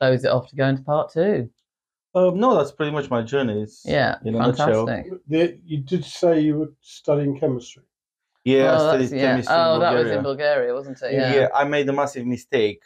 close 0.00 0.24
it 0.24 0.30
off 0.30 0.48
to 0.48 0.56
go 0.56 0.66
into 0.66 0.82
part 0.82 1.12
two? 1.12 1.48
Um, 2.14 2.40
no, 2.40 2.56
that's 2.56 2.72
pretty 2.72 2.92
much 2.92 3.10
my 3.10 3.20
journey. 3.20 3.60
It's, 3.60 3.82
Yeah, 3.84 4.16
in 4.24 4.34
fantastic. 4.34 5.06
The- 5.28 5.58
you 5.64 5.78
did 5.78 6.02
say 6.04 6.40
you 6.40 6.58
were 6.58 6.72
studying 6.80 7.38
chemistry. 7.38 7.82
Yeah, 8.44 8.72
I 8.72 8.74
oh, 8.74 8.78
studied 8.78 9.02
that's, 9.02 9.12
yeah. 9.12 9.20
chemistry 9.32 9.54
in 9.54 9.60
oh 9.60 9.78
that 9.80 9.94
was 9.94 10.10
in 10.10 10.22
Bulgaria, 10.22 10.72
wasn't 10.72 11.02
it? 11.02 11.12
yeah. 11.12 11.34
Yeah. 11.34 11.48
I 11.54 11.64
made 11.64 11.88
a 11.88 11.92
massive 11.92 12.26
mistake 12.26 12.80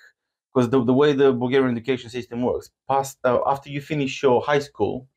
because 0.52 0.70
the, 0.70 0.82
the 0.84 0.92
way 0.92 1.12
the 1.12 1.32
Bulgarian 1.32 1.76
education 1.76 2.10
system 2.10 2.42
works, 2.42 2.70
past 2.88 3.18
uh, 3.24 3.38
after 3.46 3.70
you 3.70 3.80
finish 3.80 4.22
your 4.22 4.42
high 4.42 4.58
school, 4.58 5.08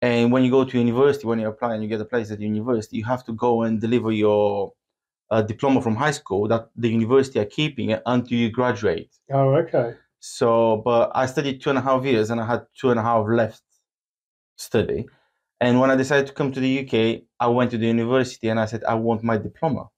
and 0.00 0.30
when 0.30 0.44
you 0.44 0.50
go 0.50 0.64
to 0.64 0.78
university, 0.78 1.26
when 1.26 1.40
you 1.40 1.48
apply 1.48 1.74
and 1.74 1.82
you 1.82 1.88
get 1.88 2.00
a 2.00 2.04
place 2.04 2.30
at 2.30 2.40
university, 2.40 2.96
you 2.96 3.04
have 3.04 3.24
to 3.24 3.32
go 3.32 3.62
and 3.62 3.80
deliver 3.80 4.12
your 4.12 4.72
uh, 5.30 5.42
diploma 5.42 5.82
from 5.82 5.96
high 5.96 6.12
school 6.12 6.46
that 6.48 6.68
the 6.76 6.88
university 6.88 7.38
are 7.40 7.44
keeping 7.44 7.90
it 7.90 8.02
until 8.06 8.38
you 8.38 8.50
graduate. 8.50 9.10
Oh, 9.32 9.54
okay. 9.56 9.94
So, 10.20 10.82
but 10.84 11.10
I 11.14 11.26
studied 11.26 11.60
two 11.60 11.70
and 11.70 11.78
a 11.78 11.82
half 11.82 12.04
years, 12.04 12.30
and 12.30 12.40
I 12.40 12.46
had 12.46 12.66
two 12.78 12.90
and 12.90 12.98
a 12.98 13.02
half 13.02 13.26
left 13.28 13.62
study. 14.56 15.06
And 15.60 15.80
when 15.80 15.90
I 15.90 15.96
decided 15.96 16.28
to 16.28 16.32
come 16.32 16.52
to 16.52 16.60
the 16.60 16.80
UK, 16.80 17.22
I 17.40 17.48
went 17.48 17.72
to 17.72 17.78
the 17.78 17.86
university 17.86 18.48
and 18.48 18.60
I 18.60 18.66
said 18.66 18.84
I 18.84 18.94
want 18.94 19.24
my 19.24 19.36
diploma, 19.36 19.88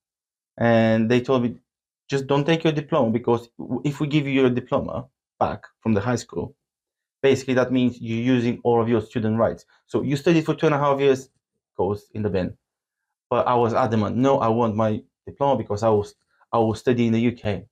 and 0.57 1.11
they 1.11 1.21
told 1.21 1.43
me 1.43 1.57
just 2.11 2.27
don't 2.27 2.45
take 2.45 2.65
your 2.65 2.73
diploma 2.73 3.11
because 3.13 3.49
if 3.85 4.01
we 4.01 4.07
give 4.09 4.27
you 4.27 4.33
your 4.33 4.51
diploma 4.51 5.07
back 5.39 5.63
from 5.81 5.95
the 5.95 6.01
high 6.01 6.17
school, 6.17 6.57
basically 7.23 7.55
that 7.55 7.71
means 7.71 8.01
you're 8.01 8.19
using 8.37 8.61
all 8.65 8.83
of 8.83 8.89
your 8.89 9.01
student 9.01 9.39
rights. 9.39 9.65
So 9.87 10.03
you 10.03 10.17
studied 10.17 10.45
for 10.45 10.55
two 10.55 10.67
and 10.67 10.75
a 10.75 10.79
half 10.79 10.99
years, 10.99 11.29
goes 11.79 12.11
in 12.13 12.23
the 12.23 12.29
bin. 12.29 12.57
But 13.31 13.47
I 13.47 13.55
was 13.55 13.75
adamant, 13.75 14.17
no, 14.17 14.41
I 14.41 14.49
want 14.49 14.75
my 14.75 15.01
diploma 15.25 15.57
because 15.57 15.85
I 15.85 15.89
was 15.91 16.17
I 16.53 16.59
will 16.59 16.75
study 16.75 17.07
in 17.07 17.13
the 17.13 17.25
UK, 17.31 17.63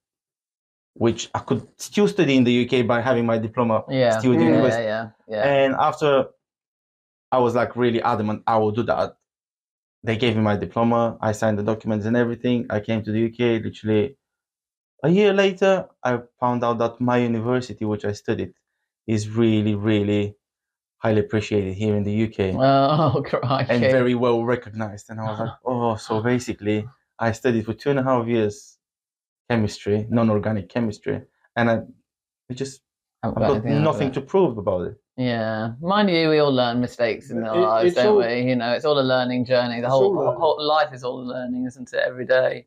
which 0.95 1.29
I 1.35 1.41
could 1.41 1.67
still 1.77 2.07
study 2.07 2.37
in 2.37 2.45
the 2.45 2.57
UK 2.65 2.87
by 2.87 3.01
having 3.01 3.27
my 3.27 3.39
diploma 3.39 3.83
Yeah. 3.89 4.19
still 4.21 4.35
at 4.35 4.39
yeah, 4.39 4.47
university. 4.47 4.85
yeah, 4.85 5.09
yeah, 5.27 5.37
yeah. 5.37 5.53
And 5.65 5.75
after 5.75 6.27
I 7.33 7.39
was 7.39 7.57
like 7.57 7.75
really 7.75 8.01
adamant 8.03 8.45
I 8.47 8.57
will 8.59 8.71
do 8.71 8.85
that. 8.85 9.17
They 10.05 10.17
gave 10.17 10.37
me 10.37 10.43
my 10.43 10.57
diploma. 10.57 11.19
I 11.21 11.33
signed 11.33 11.59
the 11.59 11.65
documents 11.65 12.07
and 12.07 12.17
everything. 12.17 12.67
I 12.71 12.79
came 12.79 13.03
to 13.03 13.11
the 13.11 13.23
UK. 13.27 13.41
Literally 13.65 14.17
a 15.03 15.09
year 15.09 15.33
later, 15.33 15.89
I 16.03 16.19
found 16.41 16.65
out 16.65 16.79
that 16.79 17.01
my 17.01 17.19
university, 17.19 17.85
which 17.85 18.05
I 18.05 18.13
studied, 18.13 18.53
is 19.07 19.29
really, 19.31 19.75
really 19.75 20.35
highly 20.99 21.21
appreciated 21.21 21.75
here 21.75 21.95
in 21.97 22.03
the 22.03 22.25
UK 22.25 22.57
Oh, 22.59 23.23
crikey. 23.27 23.71
and 23.73 23.81
very 23.83 24.15
well 24.15 24.45
recognized. 24.45 25.11
And 25.11 25.21
I 25.21 25.25
was 25.31 25.39
like, 25.41 25.51
oh, 25.65 25.97
so 25.97 26.21
basically, 26.21 26.89
I 27.19 27.33
studied 27.33 27.65
for 27.67 27.75
two 27.75 27.91
and 27.91 27.99
a 27.99 28.03
half 28.03 28.27
years 28.27 28.79
chemistry, 29.51 30.07
non-organic 30.11 30.69
chemistry, 30.69 31.23
and 31.57 31.71
I, 31.71 31.77
I 32.51 32.55
just 32.55 32.83
I've 33.23 33.35
got 33.35 33.51
anything 33.51 33.73
out 33.73 33.79
of 33.79 33.83
nothing 33.85 34.13
to 34.13 34.21
prove 34.21 34.59
about 34.59 34.83
it. 34.89 34.97
Yeah, 35.17 35.73
mind 35.81 36.11
you, 36.11 36.29
we 36.29 36.39
all 36.39 36.53
learn 36.53 36.81
mistakes 36.81 37.31
in 37.31 37.43
our 37.45 37.57
It- 37.57 37.61
lives, 37.61 37.95
don't 37.95 38.07
all- 38.07 38.19
we? 38.19 38.43
You 38.43 38.57
know, 38.57 38.73
it's 38.73 38.85
all 38.85 38.99
a 39.01 39.03
learning 39.03 39.47
journey. 39.47 39.81
The 39.81 39.89
whole, 39.89 40.15
whole 40.39 40.63
life 40.65 40.93
is 40.93 41.03
all 41.03 41.25
learning, 41.27 41.67
isn't 41.67 41.93
it? 41.93 42.01
Every 42.07 42.27
day. 42.27 42.67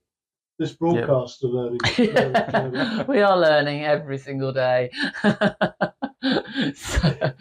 This 0.62 0.74
broadcast 0.74 1.44
of 1.44 1.54
learning. 1.54 1.80
learning. 1.98 3.08
we 3.08 3.20
are 3.20 3.36
learning 3.36 3.84
every 3.84 4.20
single 4.20 4.54
day. 4.54 4.92
So, 6.76 7.34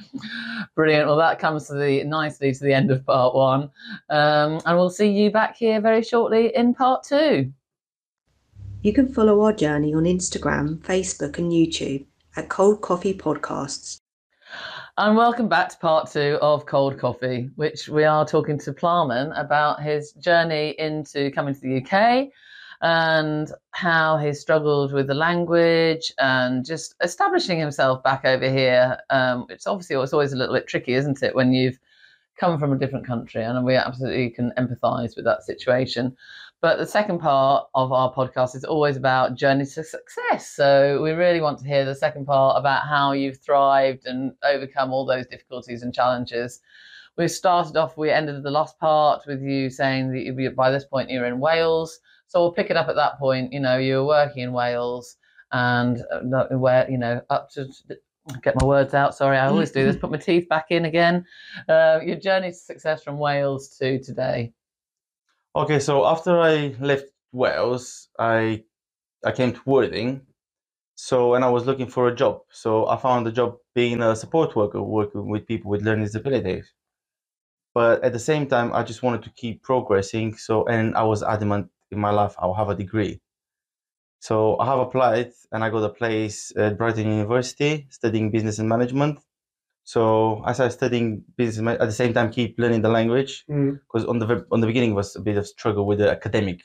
brilliant. 0.74 1.06
Well, 1.06 1.18
that 1.18 1.38
comes 1.38 1.66
to 1.66 1.74
the 1.74 2.02
nicely 2.04 2.54
to 2.54 2.64
the 2.64 2.72
end 2.72 2.90
of 2.90 3.04
part 3.04 3.34
one, 3.34 3.64
um, 4.08 4.62
and 4.64 4.78
we'll 4.78 4.88
see 4.88 5.10
you 5.10 5.30
back 5.30 5.54
here 5.54 5.82
very 5.82 6.02
shortly 6.02 6.56
in 6.56 6.72
part 6.72 7.04
two. 7.04 7.52
You 8.80 8.94
can 8.94 9.12
follow 9.12 9.42
our 9.42 9.52
journey 9.52 9.92
on 9.92 10.04
Instagram, 10.04 10.78
Facebook, 10.78 11.36
and 11.36 11.52
YouTube 11.52 12.06
at 12.36 12.48
Cold 12.48 12.80
Coffee 12.80 13.12
Podcasts. 13.12 13.98
And 14.96 15.14
welcome 15.14 15.48
back 15.48 15.68
to 15.68 15.76
part 15.76 16.10
two 16.10 16.38
of 16.40 16.64
Cold 16.64 16.98
Coffee, 16.98 17.50
which 17.56 17.90
we 17.90 18.04
are 18.04 18.24
talking 18.26 18.58
to 18.60 18.72
Plamen 18.72 19.32
about 19.32 19.82
his 19.82 20.12
journey 20.12 20.74
into 20.78 21.30
coming 21.32 21.54
to 21.54 21.60
the 21.60 21.84
UK 21.84 22.30
and 22.82 23.52
how 23.72 24.16
he 24.16 24.32
struggled 24.32 24.92
with 24.92 25.06
the 25.06 25.14
language 25.14 26.12
and 26.18 26.64
just 26.64 26.94
establishing 27.02 27.58
himself 27.58 28.02
back 28.02 28.24
over 28.24 28.48
here. 28.50 28.98
Um, 29.10 29.46
it's 29.50 29.66
obviously 29.66 29.96
it's 29.96 30.12
always 30.12 30.32
a 30.32 30.36
little 30.36 30.54
bit 30.54 30.66
tricky, 30.66 30.94
isn't 30.94 31.22
it, 31.22 31.34
when 31.34 31.52
you've 31.52 31.78
come 32.38 32.58
from 32.58 32.72
a 32.72 32.78
different 32.78 33.06
country? 33.06 33.42
And 33.42 33.64
we 33.64 33.74
absolutely 33.74 34.30
can 34.30 34.52
empathise 34.56 35.14
with 35.14 35.26
that 35.26 35.42
situation. 35.42 36.16
But 36.62 36.76
the 36.76 36.86
second 36.86 37.20
part 37.20 37.68
of 37.74 37.92
our 37.92 38.12
podcast 38.12 38.54
is 38.54 38.64
always 38.64 38.96
about 38.96 39.34
journey 39.34 39.64
to 39.64 39.84
success. 39.84 40.48
So 40.48 41.00
we 41.02 41.12
really 41.12 41.40
want 41.40 41.58
to 41.60 41.66
hear 41.66 41.84
the 41.84 41.94
second 41.94 42.26
part 42.26 42.58
about 42.58 42.86
how 42.86 43.12
you've 43.12 43.40
thrived 43.40 44.06
and 44.06 44.32
overcome 44.42 44.92
all 44.92 45.06
those 45.06 45.26
difficulties 45.26 45.82
and 45.82 45.94
challenges. 45.94 46.60
We 47.20 47.28
started 47.28 47.76
off, 47.76 47.98
we 47.98 48.10
ended 48.10 48.42
the 48.42 48.50
last 48.50 48.78
part 48.78 49.26
with 49.26 49.42
you 49.42 49.68
saying 49.68 50.10
that 50.12 50.20
you, 50.20 50.50
by 50.52 50.70
this 50.70 50.86
point 50.86 51.10
you're 51.10 51.26
in 51.26 51.38
Wales. 51.38 52.00
So 52.28 52.40
we'll 52.40 52.52
pick 52.52 52.70
it 52.70 52.78
up 52.78 52.88
at 52.88 52.96
that 52.96 53.18
point. 53.18 53.52
You 53.52 53.60
know, 53.60 53.76
you 53.76 53.96
were 53.96 54.06
working 54.06 54.44
in 54.44 54.52
Wales 54.54 55.16
and 55.52 56.02
uh, 56.10 56.46
where, 56.56 56.90
you 56.90 56.96
know, 56.96 57.20
up 57.28 57.50
to 57.50 57.68
get 58.42 58.54
my 58.58 58.64
words 58.64 58.94
out. 58.94 59.14
Sorry, 59.14 59.36
I 59.36 59.48
always 59.48 59.70
do 59.70 59.84
this. 59.84 59.96
Put 59.96 60.10
my 60.10 60.16
teeth 60.16 60.48
back 60.48 60.70
in 60.70 60.86
again. 60.86 61.26
Uh, 61.68 62.00
your 62.02 62.16
journey 62.16 62.52
to 62.52 62.56
success 62.56 63.02
from 63.02 63.18
Wales 63.18 63.68
to 63.80 64.02
today. 64.02 64.54
Okay, 65.54 65.78
so 65.78 66.06
after 66.06 66.40
I 66.40 66.74
left 66.80 67.08
Wales, 67.32 68.08
I 68.18 68.64
I 69.26 69.32
came 69.32 69.52
to 69.52 69.60
Worthing. 69.66 70.22
So 70.94 71.34
and 71.34 71.44
I 71.44 71.50
was 71.50 71.66
looking 71.66 71.86
for 71.86 72.08
a 72.08 72.14
job. 72.14 72.40
So 72.50 72.86
I 72.86 72.96
found 72.96 73.26
a 73.26 73.32
job 73.32 73.58
being 73.74 74.00
a 74.00 74.16
support 74.16 74.56
worker, 74.56 74.80
working 74.80 75.28
with 75.28 75.46
people 75.46 75.70
with 75.70 75.82
learning 75.82 76.06
disabilities. 76.06 76.72
But 77.80 77.94
at 78.06 78.12
the 78.12 78.24
same 78.30 78.44
time, 78.54 78.68
I 78.78 78.82
just 78.90 79.02
wanted 79.04 79.22
to 79.26 79.30
keep 79.42 79.56
progressing. 79.70 80.28
So 80.46 80.54
and 80.74 80.86
I 81.02 81.04
was 81.12 81.20
adamant 81.34 81.64
in 81.94 81.98
my 82.06 82.12
life 82.20 82.34
I'll 82.40 82.58
have 82.62 82.70
a 82.74 82.78
degree. 82.84 83.14
So 84.28 84.34
I 84.62 84.66
have 84.72 84.80
applied 84.86 85.30
and 85.52 85.64
I 85.64 85.68
got 85.70 85.82
a 85.90 85.94
place 86.00 86.36
at 86.62 86.76
Brighton 86.78 87.08
University 87.18 87.72
studying 87.98 88.26
business 88.30 88.58
and 88.60 88.68
management. 88.68 89.14
So 89.84 90.02
as 90.44 90.56
I 90.60 90.68
started 90.68 90.72
studying 90.80 91.06
business 91.42 91.78
at 91.80 91.86
the 91.92 91.98
same 92.02 92.12
time 92.16 92.28
keep 92.38 92.50
learning 92.62 92.82
the 92.86 92.92
language 92.98 93.32
Mm. 93.48 93.70
because 93.84 94.04
on 94.12 94.16
the 94.22 94.26
on 94.54 94.58
the 94.62 94.66
beginning 94.72 94.92
was 95.00 95.08
a 95.16 95.22
bit 95.28 95.36
of 95.40 95.46
struggle 95.56 95.84
with 95.90 95.98
the 96.02 96.08
academic. 96.18 96.58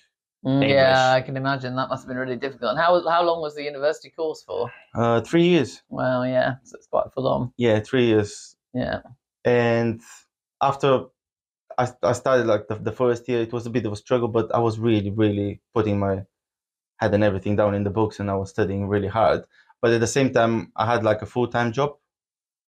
Mm, 0.45 0.51
English. 0.61 0.69
Yeah, 0.69 1.13
I 1.17 1.21
can 1.27 1.35
imagine 1.43 1.71
that 1.79 1.89
must 1.91 2.01
have 2.03 2.09
been 2.11 2.21
really 2.25 2.41
difficult. 2.45 2.69
And 2.73 2.79
how 2.83 2.91
how 3.15 3.23
long 3.29 3.39
was 3.45 3.53
the 3.55 3.63
university 3.73 4.09
course 4.17 4.41
for? 4.47 4.61
Uh, 5.01 5.21
three 5.29 5.47
years, 5.53 5.71
Well, 5.89 6.21
yeah, 6.37 6.49
so 6.67 6.71
it's 6.77 6.89
quite 6.93 7.07
full 7.13 7.27
on. 7.35 7.41
yeah, 7.65 7.77
three 7.89 8.05
years. 8.11 8.31
Yeah. 8.83 8.99
And 9.45 10.01
after 10.69 11.05
I, 11.77 11.85
I 12.03 12.13
started 12.13 12.47
like 12.47 12.67
the, 12.67 12.75
the 12.75 12.91
first 12.91 13.27
year, 13.29 13.41
it 13.41 13.53
was 13.53 13.65
a 13.65 13.69
bit 13.69 13.85
of 13.85 13.93
a 13.93 13.97
struggle, 13.97 14.27
but 14.29 14.53
I 14.53 14.59
was 14.59 14.79
really, 14.79 15.11
really 15.11 15.61
putting 15.73 15.99
my 15.99 16.25
head 16.97 17.13
and 17.13 17.23
everything 17.23 17.55
down 17.55 17.75
in 17.75 17.83
the 17.83 17.89
books, 17.89 18.19
and 18.19 18.29
I 18.31 18.35
was 18.35 18.49
studying 18.51 18.87
really 18.87 19.07
hard. 19.09 19.45
But 19.81 19.93
at 19.93 20.01
the 20.01 20.07
same 20.07 20.31
time, 20.33 20.71
I 20.75 20.85
had 20.85 21.03
like 21.03 21.21
a 21.21 21.25
full 21.25 21.47
time 21.47 21.71
job, 21.73 21.97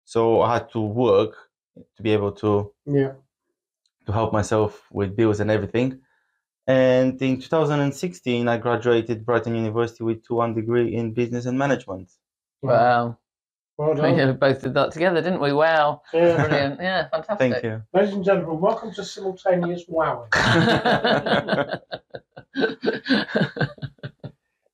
so 0.05 0.41
I 0.41 0.53
had 0.55 0.69
to 0.71 0.81
work 0.81 1.33
to 1.97 2.03
be 2.03 2.11
able 2.13 2.33
to 2.43 2.73
Yeah. 2.85 3.13
to 4.05 4.11
help 4.11 4.33
myself 4.33 4.87
with 4.91 5.15
bills 5.15 5.39
and 5.39 5.51
everything. 5.51 6.01
And 6.67 7.21
in 7.21 7.39
2016, 7.39 8.47
I 8.47 8.57
graduated 8.57 9.25
Brighton 9.25 9.55
University 9.55 10.03
with 10.03 10.23
two 10.25 10.35
one 10.35 10.53
degree 10.53 10.95
in 10.95 11.13
business 11.13 11.45
and 11.45 11.57
management. 11.57 12.11
Wow. 12.61 13.17
Well 13.77 13.93
We 13.93 14.31
both 14.45 14.61
did 14.63 14.73
that 14.73 14.91
together, 14.91 15.21
didn't 15.21 15.39
we? 15.39 15.53
Wow. 15.53 16.01
Yeah. 16.13 16.35
Brilliant. 16.47 16.81
Yeah, 16.81 17.09
fantastic. 17.09 17.37
Thank 17.37 17.63
you. 17.63 17.83
Ladies 17.93 18.13
and 18.15 18.25
gentlemen, 18.25 18.59
welcome 18.59 18.91
to 18.93 19.03
simultaneous 19.03 19.85
wowing. 19.87 20.29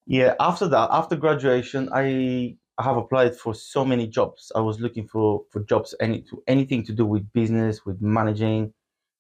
Yeah, 0.05 0.36
after 0.39 0.67
that, 0.67 0.89
after 0.91 1.15
graduation, 1.15 1.89
I 1.91 2.57
I 2.77 2.83
have 2.83 2.98
applied 2.98 3.36
for 3.36 3.55
so 3.55 3.83
many 3.83 4.05
jobs. 4.05 4.51
I 4.55 4.60
was 4.60 4.79
looking 4.79 5.07
for 5.07 5.45
for 5.50 5.63
jobs 5.63 5.95
any 6.00 6.22
to 6.29 6.43
anything 6.45 6.86
to 6.86 6.93
do 6.93 7.05
with 7.05 7.33
business, 7.33 7.83
with 7.83 8.00
managing. 8.00 8.74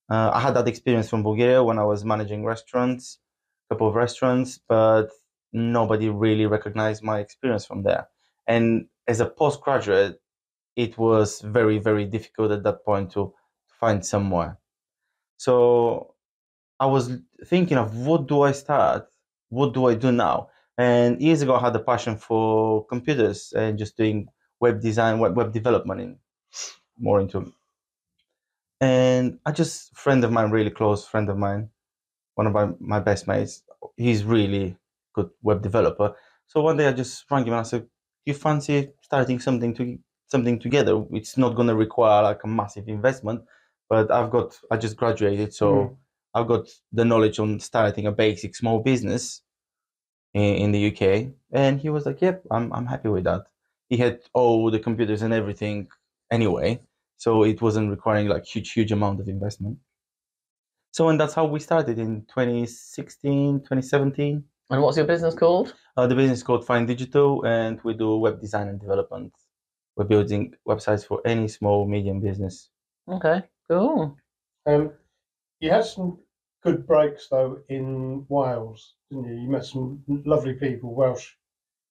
Uh, 0.09 0.29
I 0.33 0.39
had 0.39 0.53
that 0.53 0.67
experience 0.67 1.09
from 1.09 1.23
Bulgaria 1.23 1.63
when 1.63 1.79
I 1.79 1.83
was 1.83 2.05
managing 2.05 2.45
restaurants, 2.45 3.17
a 3.65 3.73
couple 3.73 3.87
of 3.87 3.95
restaurants, 3.95 4.59
but 4.67 5.09
nobody 5.51 6.09
really 6.09 6.45
recognized 6.45 7.01
my 7.01 7.19
experience 7.19 7.65
from 7.65 7.83
there. 7.83 8.07
And 8.45 8.87
as 9.07 9.19
a 9.19 9.25
postgraduate, 9.27 10.21
it 10.75 10.97
was 10.97 11.41
very 11.41 11.79
very 11.79 12.05
difficult 12.05 12.51
at 12.51 12.63
that 12.63 12.85
point 12.85 13.11
to 13.13 13.33
find 13.79 14.05
somewhere. 14.05 14.59
So 15.37 16.15
I 16.79 16.85
was 16.87 17.11
thinking 17.45 17.77
of 17.77 17.97
what 17.97 18.27
do 18.27 18.41
I 18.43 18.51
start? 18.53 19.07
What 19.49 19.73
do 19.73 19.85
I 19.87 19.95
do 19.95 20.11
now? 20.11 20.49
And 20.77 21.21
years 21.21 21.41
ago, 21.41 21.55
I 21.55 21.61
had 21.61 21.75
a 21.75 21.79
passion 21.79 22.17
for 22.17 22.85
computers 22.87 23.53
and 23.55 23.77
just 23.77 23.97
doing 23.97 24.27
web 24.59 24.81
design, 24.81 25.19
web, 25.19 25.35
web 25.37 25.53
development, 25.53 26.01
in, 26.01 26.19
more 26.97 27.21
into. 27.21 27.53
And 28.81 29.39
I 29.45 29.51
just 29.51 29.95
friend 29.95 30.23
of 30.23 30.31
mine, 30.31 30.51
really 30.51 30.69
close 30.69 31.07
friend 31.07 31.29
of 31.29 31.37
mine, 31.37 31.69
one 32.35 32.47
of 32.47 32.53
my, 32.53 32.69
my 32.79 32.99
best 32.99 33.27
mates. 33.27 33.63
He's 33.97 34.23
really 34.25 34.77
good 35.13 35.29
web 35.41 35.61
developer. 35.61 36.15
So 36.47 36.61
one 36.61 36.77
day 36.77 36.87
I 36.87 36.93
just 36.93 37.29
rang 37.31 37.43
him 37.45 37.53
and 37.53 37.61
I 37.61 37.63
said, 37.63 37.83
"Do 37.83 37.87
you 38.25 38.33
fancy 38.33 38.91
starting 39.01 39.39
something 39.39 39.73
to 39.75 39.97
something 40.27 40.59
together? 40.59 41.03
It's 41.11 41.37
not 41.37 41.55
going 41.55 41.67
to 41.67 41.75
require 41.75 42.23
like 42.23 42.43
a 42.43 42.47
massive 42.47 42.87
investment, 42.87 43.43
but 43.89 44.11
I've 44.11 44.31
got 44.31 44.59
I 44.71 44.77
just 44.77 44.97
graduated, 44.97 45.53
so 45.53 45.73
Mm. 45.73 45.97
I've 46.35 46.47
got 46.47 46.67
the 46.91 47.05
knowledge 47.05 47.39
on 47.39 47.59
starting 47.59 48.07
a 48.07 48.11
basic 48.11 48.55
small 48.55 48.79
business 48.79 49.43
in, 50.33 50.55
in 50.55 50.71
the 50.71 50.87
UK. 50.87 51.33
And 51.51 51.79
he 51.79 51.89
was 51.89 52.05
like, 52.05 52.21
"Yep, 52.21 52.45
I'm 52.51 52.71
I'm 52.73 52.85
happy 52.87 53.09
with 53.09 53.23
that." 53.25 53.47
He 53.89 53.97
had 53.97 54.21
all 54.33 54.71
the 54.71 54.79
computers 54.79 55.21
and 55.21 55.33
everything 55.33 55.89
anyway, 56.31 56.81
so 57.17 57.43
it 57.43 57.61
wasn't 57.61 57.91
requiring 57.91 58.27
like 58.27 58.45
huge 58.45 58.71
huge 58.73 58.91
amount 58.91 59.19
of 59.21 59.27
investment. 59.27 59.79
So 60.91 61.09
and 61.09 61.19
that's 61.19 61.33
how 61.33 61.45
we 61.45 61.59
started 61.59 61.99
in 61.99 62.25
2016, 62.25 63.61
2017. 63.61 64.43
And 64.69 64.81
what's 64.81 64.97
your 64.97 65.05
business 65.05 65.35
called? 65.35 65.75
Uh, 65.97 66.07
the 66.07 66.15
business 66.15 66.39
is 66.39 66.43
called 66.43 66.65
Fine 66.65 66.85
Digital, 66.85 67.45
and 67.45 67.79
we 67.83 67.93
do 67.93 68.17
web 68.17 68.39
design 68.41 68.67
and 68.67 68.79
development. 68.79 69.33
We're 69.95 70.05
building 70.05 70.55
websites 70.67 71.05
for 71.05 71.21
any 71.25 71.47
small 71.47 71.87
medium 71.87 72.19
business. 72.19 72.69
Okay, 73.07 73.43
cool. 73.69 74.17
Um, 74.65 74.93
you 75.59 75.69
had 75.69 75.85
some 75.85 76.19
good 76.63 76.87
breaks 76.87 77.27
though 77.27 77.59
in 77.69 78.25
Wales, 78.29 78.95
didn't 79.11 79.25
you? 79.25 79.41
You 79.43 79.49
met 79.49 79.65
some 79.65 80.03
lovely 80.07 80.53
people, 80.53 80.95
Welsh 80.95 81.33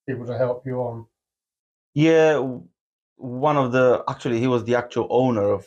people 0.08 0.26
to 0.26 0.36
help 0.36 0.66
you 0.66 0.80
on. 0.80 1.06
Yeah, 1.94 2.58
one 3.16 3.56
of 3.56 3.70
the 3.72 4.02
actually 4.08 4.40
he 4.40 4.48
was 4.48 4.64
the 4.64 4.74
actual 4.74 5.06
owner 5.10 5.48
of 5.52 5.66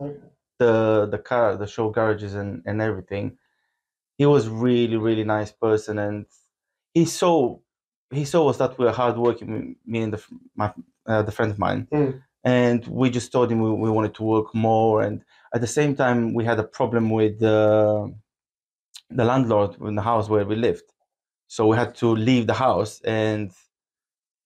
Okay. 0.00 0.18
the 0.58 1.06
the 1.10 1.18
car 1.18 1.56
the 1.56 1.66
show 1.66 1.90
garages 1.90 2.34
and 2.34 2.62
and 2.66 2.80
everything. 2.80 3.36
He 4.18 4.26
was 4.26 4.48
really 4.48 4.96
really 4.96 5.24
nice 5.24 5.52
person, 5.52 5.98
and 5.98 6.26
he 6.94 7.04
saw 7.04 7.58
he 8.10 8.24
saw 8.24 8.48
us 8.48 8.58
that 8.58 8.78
we 8.78 8.84
were 8.86 8.92
hardworking. 8.92 9.76
Me 9.86 10.00
and 10.02 10.12
the 10.14 10.22
my 10.54 10.72
uh, 11.06 11.22
the 11.22 11.32
friend 11.32 11.52
of 11.52 11.58
mine, 11.58 11.86
Mm. 11.92 12.22
and 12.44 12.86
we 12.86 13.10
just 13.10 13.32
told 13.32 13.50
him 13.52 13.60
we, 13.60 13.70
we 13.72 13.90
wanted 13.90 14.14
to 14.14 14.22
work 14.22 14.54
more. 14.54 15.02
And 15.02 15.22
at 15.54 15.60
the 15.60 15.66
same 15.66 15.94
time, 15.96 16.34
we 16.34 16.44
had 16.44 16.58
a 16.58 16.64
problem 16.64 17.10
with 17.10 17.38
the 17.40 18.12
the 19.10 19.24
landlord 19.24 19.76
in 19.80 19.94
the 19.94 20.02
house 20.02 20.28
where 20.28 20.44
we 20.44 20.56
lived, 20.56 20.92
so 21.48 21.66
we 21.66 21.76
had 21.76 21.94
to 21.96 22.08
leave 22.14 22.46
the 22.46 22.54
house. 22.54 23.00
And 23.02 23.52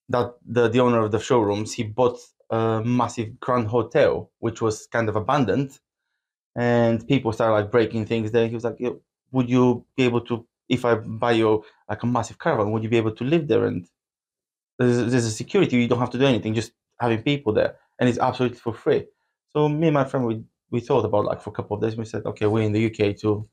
that 0.09 0.35
the 0.45 0.69
the 0.69 0.81
owner 0.81 1.01
of 1.05 1.13
the 1.13 1.21
showrooms 1.21 1.73
he 1.73 1.85
bought 1.85 2.19
a 2.51 2.83
massive 2.85 3.39
grand 3.41 3.69
hotel, 3.69 4.31
which 4.41 4.61
was 4.61 4.87
kind 4.89 5.09
of 5.09 5.17
abandoned, 5.17 5.79
and 6.57 7.07
people 7.07 7.33
started 7.33 7.55
like 7.55 7.71
breaking 7.71 8.07
things 8.07 8.33
there. 8.33 8.49
He 8.49 8.55
was 8.55 8.65
like, 8.65 8.81
"Yo, 8.81 9.01
"Would 9.33 9.49
you 9.49 9.85
be 9.97 10.05
able 10.05 10.21
to, 10.23 10.47
if 10.69 10.85
I 10.85 10.95
buy 10.97 11.33
you 11.33 11.65
like 11.89 12.03
a 12.03 12.07
massive 12.07 12.39
caravan, 12.39 12.73
would 12.73 12.83
you 12.83 12.89
be 12.89 12.97
able 12.99 13.13
to 13.13 13.25
live 13.25 13.49
there?" 13.49 13.67
And 13.67 13.87
there's, 14.79 15.11
there's 15.11 15.27
a 15.27 15.31
security. 15.31 15.77
You 15.77 15.89
don't 15.89 15.99
have 15.99 16.11
to 16.11 16.19
do 16.19 16.25
anything, 16.27 16.55
just 16.55 16.73
having 16.99 17.23
people 17.23 17.53
there, 17.53 17.77
and 17.99 18.09
it's 18.09 18.19
absolutely 18.19 18.59
for 18.59 18.73
free. 18.73 19.07
So 19.53 19.69
me 19.69 19.89
and 19.89 19.95
my 19.95 20.05
friend, 20.05 20.27
we 20.27 20.43
we 20.71 20.81
thought 20.81 21.05
about 21.05 21.25
like 21.25 21.41
for 21.43 21.51
a 21.51 21.53
couple 21.53 21.77
of 21.77 21.83
days. 21.83 21.97
We 21.97 22.05
said, 22.05 22.25
okay, 22.27 22.47
we're 22.47 22.63
in 22.63 22.73
the 22.73 22.87
UK 22.87 23.17
to 23.19 23.49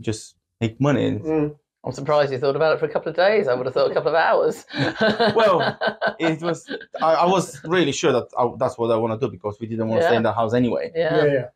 just 0.00 0.36
make 0.60 0.80
money. 0.80 1.06
And 1.06 1.20
Mm. 1.22 1.56
I'm 1.82 1.92
surprised 1.92 2.30
you 2.30 2.38
thought 2.38 2.56
about 2.56 2.74
it 2.74 2.78
for 2.78 2.84
a 2.84 2.90
couple 2.92 3.08
of 3.08 3.16
days. 3.16 3.48
I 3.48 3.54
would 3.54 3.64
have 3.64 3.74
thought 3.74 3.90
a 3.90 3.94
couple 3.94 4.10
of 4.10 4.14
hours. 4.14 4.66
Well, 5.34 5.78
it 6.18 6.42
was. 6.42 6.70
I, 7.00 7.14
I 7.14 7.26
was 7.26 7.62
really 7.64 7.92
sure 7.92 8.12
that 8.12 8.28
I, 8.38 8.50
that's 8.58 8.76
what 8.76 8.90
I 8.90 8.96
want 8.96 9.18
to 9.18 9.26
do 9.26 9.30
because 9.30 9.58
we 9.58 9.66
didn't 9.66 9.88
want 9.88 10.02
to 10.02 10.06
stay 10.06 10.16
in 10.16 10.22
the 10.22 10.32
house 10.32 10.52
anyway. 10.52 10.92
Yeah, 10.94 11.24
yeah. 11.24 11.32
yeah. 11.32 11.46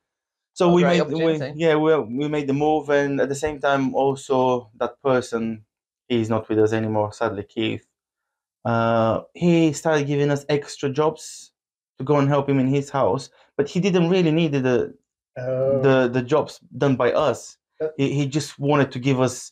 So 0.54 0.72
we 0.72 0.82
made, 0.84 1.02
we, 1.08 1.52
yeah, 1.56 1.74
we 1.76 1.98
we 1.98 2.28
made 2.28 2.46
the 2.46 2.52
move, 2.54 2.88
and 2.88 3.20
at 3.20 3.28
the 3.28 3.34
same 3.34 3.58
time, 3.60 3.94
also 3.94 4.70
that 4.78 5.02
person, 5.02 5.64
he's 6.08 6.30
not 6.30 6.48
with 6.48 6.58
us 6.60 6.72
anymore. 6.72 7.12
Sadly, 7.12 7.42
Keith. 7.44 7.86
Uh, 8.64 9.22
he 9.34 9.72
started 9.72 10.06
giving 10.06 10.30
us 10.30 10.46
extra 10.48 10.88
jobs 10.88 11.52
to 11.98 12.04
go 12.04 12.16
and 12.18 12.28
help 12.28 12.48
him 12.48 12.58
in 12.58 12.68
his 12.68 12.88
house, 12.90 13.30
but 13.56 13.68
he 13.68 13.80
didn't 13.80 14.08
really 14.10 14.30
need 14.32 14.52
the 14.52 14.94
Uh, 15.36 15.82
the 15.86 15.96
the 16.16 16.22
jobs 16.22 16.60
done 16.78 16.94
by 16.96 17.10
us. 17.28 17.58
Uh, 17.82 17.88
He, 17.98 18.06
he 18.18 18.24
just 18.38 18.50
wanted 18.68 18.88
to 18.94 18.98
give 19.08 19.18
us 19.26 19.50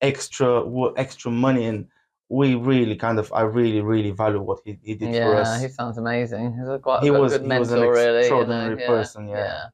extra 0.00 0.48
extra 1.04 1.30
money, 1.30 1.64
and 1.70 1.88
we 2.28 2.54
really 2.54 2.96
kind 2.96 3.18
of 3.18 3.32
I 3.32 3.42
really 3.60 3.80
really 3.80 4.12
value 4.12 4.42
what 4.48 4.60
he, 4.66 4.72
he 4.88 4.94
did 4.94 5.16
for 5.16 5.32
us. 5.40 5.48
Yeah, 5.48 5.60
he 5.64 5.68
sounds 5.72 5.96
amazing. 5.96 6.52
He's 6.56 6.68
a 6.68 6.78
quite 6.78 7.00
He 7.02 7.08
a 7.08 7.12
was- 7.20 7.32
good 7.32 7.42
he 7.42 7.48
mentor, 7.48 7.60
was 7.60 7.72
an 7.72 7.80
really. 7.80 7.96
you 7.96 8.12
know, 8.12 8.18
extraordinary 8.18 8.76
yeah, 8.80 8.86
person, 8.94 9.22
yeah. 9.28 9.68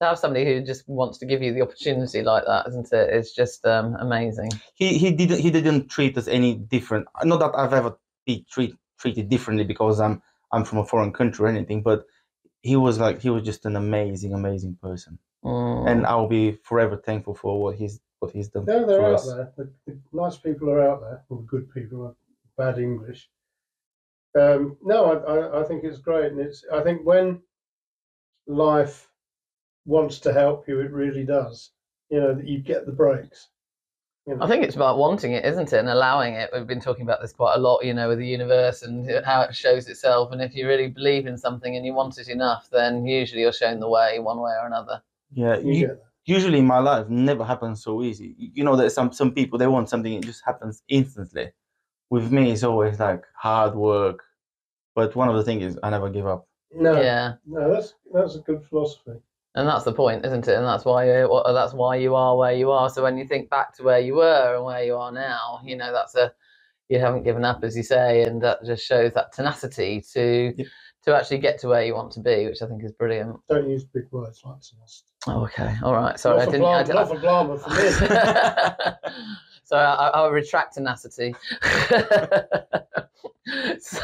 To 0.00 0.06
have 0.06 0.18
somebody 0.18 0.44
who 0.44 0.64
just 0.64 0.88
wants 0.88 1.18
to 1.18 1.26
give 1.26 1.42
you 1.42 1.52
the 1.52 1.62
opportunity 1.62 2.22
like 2.22 2.44
that, 2.46 2.68
isn't 2.68 2.92
it? 2.92 3.10
It's 3.12 3.34
just 3.34 3.66
um, 3.66 3.96
amazing. 3.98 4.50
he 4.74 4.96
he 4.96 5.10
didn't 5.10 5.40
he 5.40 5.50
didn't 5.50 5.88
treat 5.88 6.16
us 6.16 6.28
any 6.28 6.54
different. 6.54 7.08
Not 7.24 7.40
that 7.40 7.58
I've 7.58 7.72
ever 7.72 7.98
been 8.24 8.44
treat, 8.48 8.76
treated 9.00 9.28
differently 9.28 9.64
because 9.64 9.98
I'm 9.98 10.22
I'm 10.52 10.64
from 10.64 10.78
a 10.78 10.84
foreign 10.84 11.12
country 11.12 11.44
or 11.44 11.48
anything, 11.48 11.82
but 11.82 12.06
he 12.62 12.76
was 12.76 13.00
like 13.00 13.20
he 13.20 13.30
was 13.30 13.42
just 13.42 13.66
an 13.66 13.74
amazing 13.74 14.34
amazing 14.34 14.78
person, 14.80 15.18
Mm. 15.44 15.88
and 15.90 16.06
I'll 16.06 16.28
be 16.28 16.52
forever 16.62 16.96
thankful 16.96 17.34
for 17.34 17.60
what 17.60 17.76
he's 17.76 18.00
what 18.20 18.30
he's 18.32 18.48
done 18.48 18.64
they're, 18.66 18.86
they're 18.86 18.98
for 18.98 19.06
out 19.06 19.14
us. 19.14 19.26
there. 19.26 19.52
The, 19.56 19.72
the 19.86 19.98
nice 20.12 20.36
people 20.36 20.70
are 20.70 20.80
out 20.88 21.00
there, 21.00 21.24
or 21.28 21.42
good 21.42 21.72
people, 21.72 22.06
are 22.06 22.14
bad 22.56 22.78
English. 22.78 23.28
Um, 24.38 24.76
no, 24.82 25.04
I, 25.12 25.34
I, 25.34 25.60
I 25.60 25.64
think 25.64 25.82
it's 25.82 25.98
great, 25.98 26.30
and 26.30 26.40
it's. 26.40 26.64
I 26.72 26.82
think 26.82 27.04
when 27.04 27.42
life 28.46 29.07
wants 29.88 30.20
to 30.20 30.32
help 30.32 30.68
you, 30.68 30.80
it 30.80 30.92
really 30.92 31.24
does. 31.24 31.70
You 32.10 32.20
know 32.20 32.34
that 32.34 32.46
you 32.46 32.60
get 32.60 32.86
the 32.86 32.92
breaks. 32.92 33.48
You 34.26 34.36
know. 34.36 34.44
I 34.44 34.48
think 34.48 34.62
it's 34.62 34.76
about 34.76 34.98
wanting 34.98 35.32
it, 35.32 35.44
isn't 35.44 35.72
it, 35.72 35.78
and 35.78 35.88
allowing 35.88 36.34
it. 36.34 36.50
We've 36.52 36.66
been 36.66 36.80
talking 36.80 37.02
about 37.02 37.22
this 37.22 37.32
quite 37.32 37.54
a 37.54 37.58
lot, 37.58 37.84
you 37.84 37.94
know, 37.94 38.08
with 38.08 38.18
the 38.18 38.26
universe 38.26 38.82
and 38.82 39.10
how 39.24 39.40
it 39.40 39.54
shows 39.54 39.88
itself. 39.88 40.32
And 40.32 40.42
if 40.42 40.54
you 40.54 40.68
really 40.68 40.88
believe 40.88 41.26
in 41.26 41.38
something 41.38 41.74
and 41.74 41.84
you 41.84 41.94
want 41.94 42.18
it 42.18 42.28
enough, 42.28 42.68
then 42.70 43.06
usually 43.06 43.40
you're 43.40 43.52
shown 43.52 43.80
the 43.80 43.88
way, 43.88 44.18
one 44.18 44.40
way 44.40 44.52
or 44.60 44.66
another. 44.66 45.02
Yeah, 45.32 45.58
you 45.58 45.72
you, 45.72 45.98
usually 46.26 46.58
in 46.58 46.66
my 46.66 46.78
life 46.78 47.08
never 47.08 47.44
happens 47.44 47.82
so 47.82 48.02
easy. 48.02 48.34
You 48.38 48.50
you 48.54 48.64
know, 48.64 48.76
there's 48.76 48.94
some 48.94 49.12
some 49.12 49.32
people 49.32 49.58
they 49.58 49.66
want 49.66 49.88
something 49.88 50.12
it 50.12 50.24
just 50.24 50.42
happens 50.44 50.82
instantly. 50.88 51.50
With 52.10 52.30
me, 52.30 52.52
it's 52.52 52.64
always 52.64 52.98
like 53.00 53.24
hard 53.34 53.74
work. 53.74 54.22
But 54.94 55.14
one 55.14 55.28
of 55.28 55.36
the 55.36 55.44
things 55.44 55.62
is 55.64 55.78
I 55.82 55.90
never 55.90 56.10
give 56.10 56.26
up. 56.26 56.46
No, 56.72 57.00
Yeah, 57.00 57.34
no, 57.46 57.72
that's 57.72 57.94
that's 58.12 58.36
a 58.36 58.40
good 58.40 58.62
philosophy. 58.68 59.20
And 59.54 59.66
that's 59.68 59.84
the 59.84 59.92
point, 59.92 60.24
isn't 60.24 60.46
it? 60.46 60.54
And 60.56 60.64
that's 60.66 60.84
why 60.84 61.06
you, 61.06 61.28
wha- 61.28 61.38
uh, 61.40 61.52
that's 61.52 61.72
why 61.74 61.96
you 61.96 62.14
are 62.14 62.36
where 62.36 62.52
you 62.52 62.70
are. 62.70 62.88
So 62.90 63.02
when 63.02 63.18
you 63.18 63.26
think 63.26 63.50
back 63.50 63.74
to 63.76 63.82
where 63.82 63.98
you 64.00 64.14
were 64.16 64.54
and 64.56 64.64
where 64.64 64.84
you 64.84 64.94
are 64.96 65.10
now, 65.10 65.60
you 65.64 65.76
know 65.76 65.92
that's 65.92 66.14
a 66.14 66.32
you 66.88 66.98
haven't 66.98 67.24
given 67.24 67.44
up, 67.44 67.62
as 67.64 67.76
you 67.76 67.82
say, 67.82 68.22
and 68.22 68.40
that 68.42 68.64
just 68.64 68.84
shows 68.84 69.12
that 69.14 69.32
tenacity 69.32 70.02
to 70.14 70.54
Yep. 70.56 70.66
to 71.04 71.16
actually 71.16 71.38
get 71.38 71.58
to 71.60 71.68
where 71.68 71.84
you 71.84 71.94
want 71.94 72.12
to 72.12 72.20
be, 72.20 72.46
which 72.46 72.62
I 72.62 72.66
think 72.66 72.82
is 72.84 72.92
brilliant. 72.92 73.36
Don't 73.48 73.68
use 73.68 73.84
big 73.84 74.04
words 74.10 74.42
like 74.44 74.56
this. 74.60 75.04
Oh, 75.26 75.42
okay, 75.44 75.74
all 75.82 75.92
right. 75.94 76.18
Sorry, 76.18 76.40
I 76.40 76.44
not, 76.44 76.46
for 76.46 76.50
didn't. 76.52 76.66
I 76.66 76.82
didn't 76.82 76.96
not 76.96 77.08
for 77.08 77.18
Plamen, 77.18 77.58
for 77.58 77.70
me. 77.70 79.34
so 79.68 79.76
I, 79.76 80.08
I'll 80.08 80.30
retract 80.30 80.74
tenacity. 80.74 81.34
so, 83.78 84.00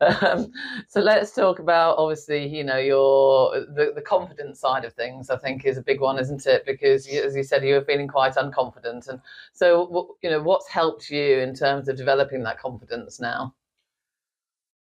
um, 0.00 0.50
so 0.88 1.00
let's 1.00 1.34
talk 1.34 1.58
about 1.58 1.98
obviously, 1.98 2.46
you 2.46 2.64
know, 2.64 2.78
your 2.78 3.60
the, 3.60 3.92
the 3.94 4.00
confidence 4.00 4.58
side 4.58 4.86
of 4.86 4.94
things. 4.94 5.28
I 5.28 5.36
think 5.36 5.66
is 5.66 5.76
a 5.76 5.82
big 5.82 6.00
one, 6.00 6.18
isn't 6.18 6.46
it? 6.46 6.64
Because 6.64 7.06
as 7.06 7.36
you 7.36 7.42
said, 7.42 7.62
you 7.62 7.74
were 7.74 7.84
feeling 7.84 8.08
quite 8.08 8.36
unconfident, 8.36 9.06
and 9.08 9.20
so 9.52 10.16
you 10.22 10.30
know, 10.30 10.40
what's 10.40 10.66
helped 10.66 11.10
you 11.10 11.40
in 11.40 11.54
terms 11.54 11.88
of 11.88 11.98
developing 11.98 12.42
that 12.44 12.58
confidence 12.58 13.20
now? 13.20 13.54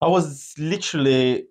I 0.00 0.08
was 0.08 0.54
literally 0.56 1.48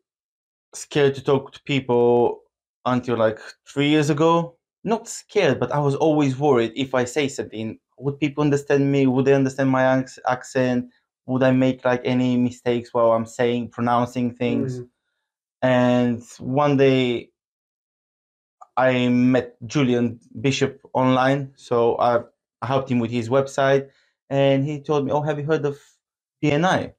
scared 0.74 1.14
to 1.14 1.24
talk 1.24 1.52
to 1.52 1.62
people 1.62 2.42
until 2.86 3.18
like 3.18 3.38
three 3.68 3.90
years 3.90 4.10
ago. 4.10 4.58
Not 4.84 5.08
scared, 5.08 5.60
but 5.60 5.72
I 5.72 5.78
was 5.78 5.96
always 5.96 6.40
worried 6.40 6.72
if 6.76 6.96
I 6.96 7.06
say 7.06 7.28
something, 7.28 7.78
would 8.04 8.20
people 8.20 8.44
understand 8.44 8.92
me? 8.92 9.08
Would 9.08 9.26
they 9.26 9.34
understand 9.34 9.70
my 9.70 10.04
accent? 10.28 10.89
Would 11.26 11.42
I 11.42 11.52
make 11.52 11.86
like 11.86 12.02
any 12.04 12.36
mistakes 12.36 12.94
while 12.94 13.12
I'm 13.13 13.26
saying, 13.26 13.70
pronouncing 13.70 14.36
things? 14.36 14.80
Mm. 14.80 14.88
And 15.62 16.24
one 16.39 16.76
day 16.76 17.30
I 18.76 19.08
met 19.08 19.56
Julian 19.66 20.20
Bishop 20.42 20.82
online. 20.94 21.54
So 21.56 21.96
I, 21.96 22.20
I 22.62 22.68
helped 22.68 22.92
him 22.92 23.00
with 23.00 23.12
his 23.12 23.30
website 23.30 23.89
and 24.30 24.66
he 24.66 24.82
told 24.82 25.06
me, 25.06 25.12
Oh, 25.12 25.22
have 25.22 25.39
you 25.39 25.46
heard 25.46 25.66
of 25.66 25.80
BNI? 26.44 26.94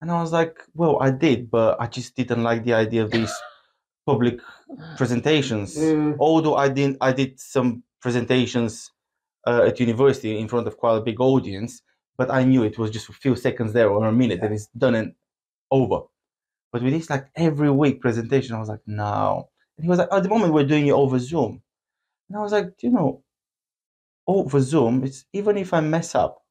And 0.00 0.10
I 0.10 0.20
was 0.22 0.32
like, 0.32 0.56
Well, 0.74 0.96
I 1.02 1.10
did, 1.10 1.50
but 1.50 1.78
I 1.78 1.88
just 1.88 2.16
didn't 2.16 2.42
like 2.42 2.64
the 2.64 2.72
idea 2.72 3.04
of 3.04 3.10
these 3.10 3.32
public 4.06 4.40
presentations. 4.96 5.76
Mm. 5.76 6.16
Although 6.18 6.56
I 6.56 6.70
didn't, 6.70 6.96
I 7.02 7.12
did 7.12 7.38
some 7.38 7.82
presentations 8.00 8.90
uh, 9.46 9.64
at 9.66 9.80
university 9.80 10.38
in 10.38 10.48
front 10.48 10.66
of 10.66 10.76
quite 10.76 10.96
a 10.96 11.00
big 11.00 11.20
audience, 11.20 11.82
but 12.16 12.30
I 12.30 12.44
knew 12.44 12.62
it 12.62 12.78
was 12.78 12.90
just 12.90 13.08
a 13.08 13.12
few 13.12 13.36
seconds 13.36 13.72
there 13.72 13.90
or 13.90 14.06
a 14.06 14.12
minute 14.12 14.40
and 14.42 14.54
it's 14.54 14.66
done 14.66 14.94
and 14.94 15.14
over. 15.70 16.02
But 16.72 16.82
with 16.82 16.92
this 16.92 17.10
like 17.10 17.28
every 17.36 17.70
week 17.70 18.00
presentation, 18.00 18.54
I 18.54 18.60
was 18.60 18.68
like, 18.68 18.80
no. 18.86 19.48
And 19.76 19.84
he 19.84 19.90
was 19.90 19.98
like, 19.98 20.08
at 20.12 20.22
the 20.22 20.28
moment 20.28 20.54
we're 20.54 20.64
doing 20.64 20.86
it 20.86 20.92
over 20.92 21.18
Zoom. 21.18 21.62
And 22.28 22.38
I 22.38 22.42
was 22.42 22.52
like, 22.52 22.82
you 22.82 22.90
know, 22.90 23.22
over 24.26 24.60
Zoom, 24.60 25.04
it's 25.04 25.24
even 25.32 25.58
if 25.58 25.74
I 25.74 25.80
mess 25.80 26.14
up, 26.14 26.42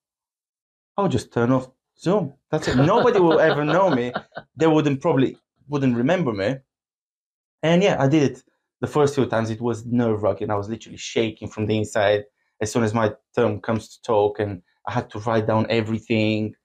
I'll 0.97 1.07
just 1.07 1.33
turn 1.33 1.51
off 1.51 1.69
Zoom. 1.97 2.33
That's 2.49 2.67
it. 2.67 2.75
Nobody 2.75 3.19
will 3.19 3.39
ever 3.39 3.63
know 3.63 3.89
me. 3.89 4.11
They 4.55 4.67
wouldn't 4.67 5.01
probably 5.01 5.37
wouldn't 5.67 5.95
remember 5.95 6.33
me. 6.33 6.57
And 7.63 7.81
yeah, 7.81 7.95
I 7.99 8.07
did 8.07 8.23
it. 8.31 8.43
The 8.81 8.87
first 8.87 9.15
few 9.15 9.25
times 9.27 9.49
it 9.49 9.61
was 9.61 9.85
nerve 9.85 10.23
wracking. 10.23 10.49
I 10.49 10.55
was 10.55 10.67
literally 10.67 10.97
shaking 10.97 11.47
from 11.47 11.67
the 11.67 11.77
inside 11.77 12.25
as 12.61 12.71
soon 12.71 12.83
as 12.83 12.93
my 12.93 13.13
turn 13.35 13.59
comes 13.61 13.89
to 13.89 14.01
talk, 14.03 14.39
and 14.39 14.61
I 14.87 14.91
had 14.93 15.09
to 15.11 15.19
write 15.19 15.47
down 15.47 15.65
everything. 15.69 16.55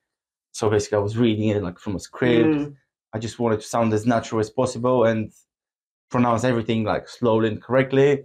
So 0.53 0.71
basically, 0.71 0.97
I 0.99 1.03
was 1.03 1.17
reading 1.17 1.49
it 1.49 1.63
like 1.63 1.79
from 1.79 1.97
a 1.97 2.01
script. 2.01 2.55
Mm. 2.55 2.77
I 3.15 3.19
just 3.19 3.39
wanted 3.39 3.61
to 3.61 3.67
sound 3.67 3.93
as 3.93 4.07
natural 4.07 4.41
as 4.41 4.51
possible 4.51 5.05
and 5.05 5.33
pronounce 6.11 6.45
everything 6.45 6.85
like 6.85 7.09
slowly 7.09 7.49
and 7.49 7.63
correctly. 7.63 8.25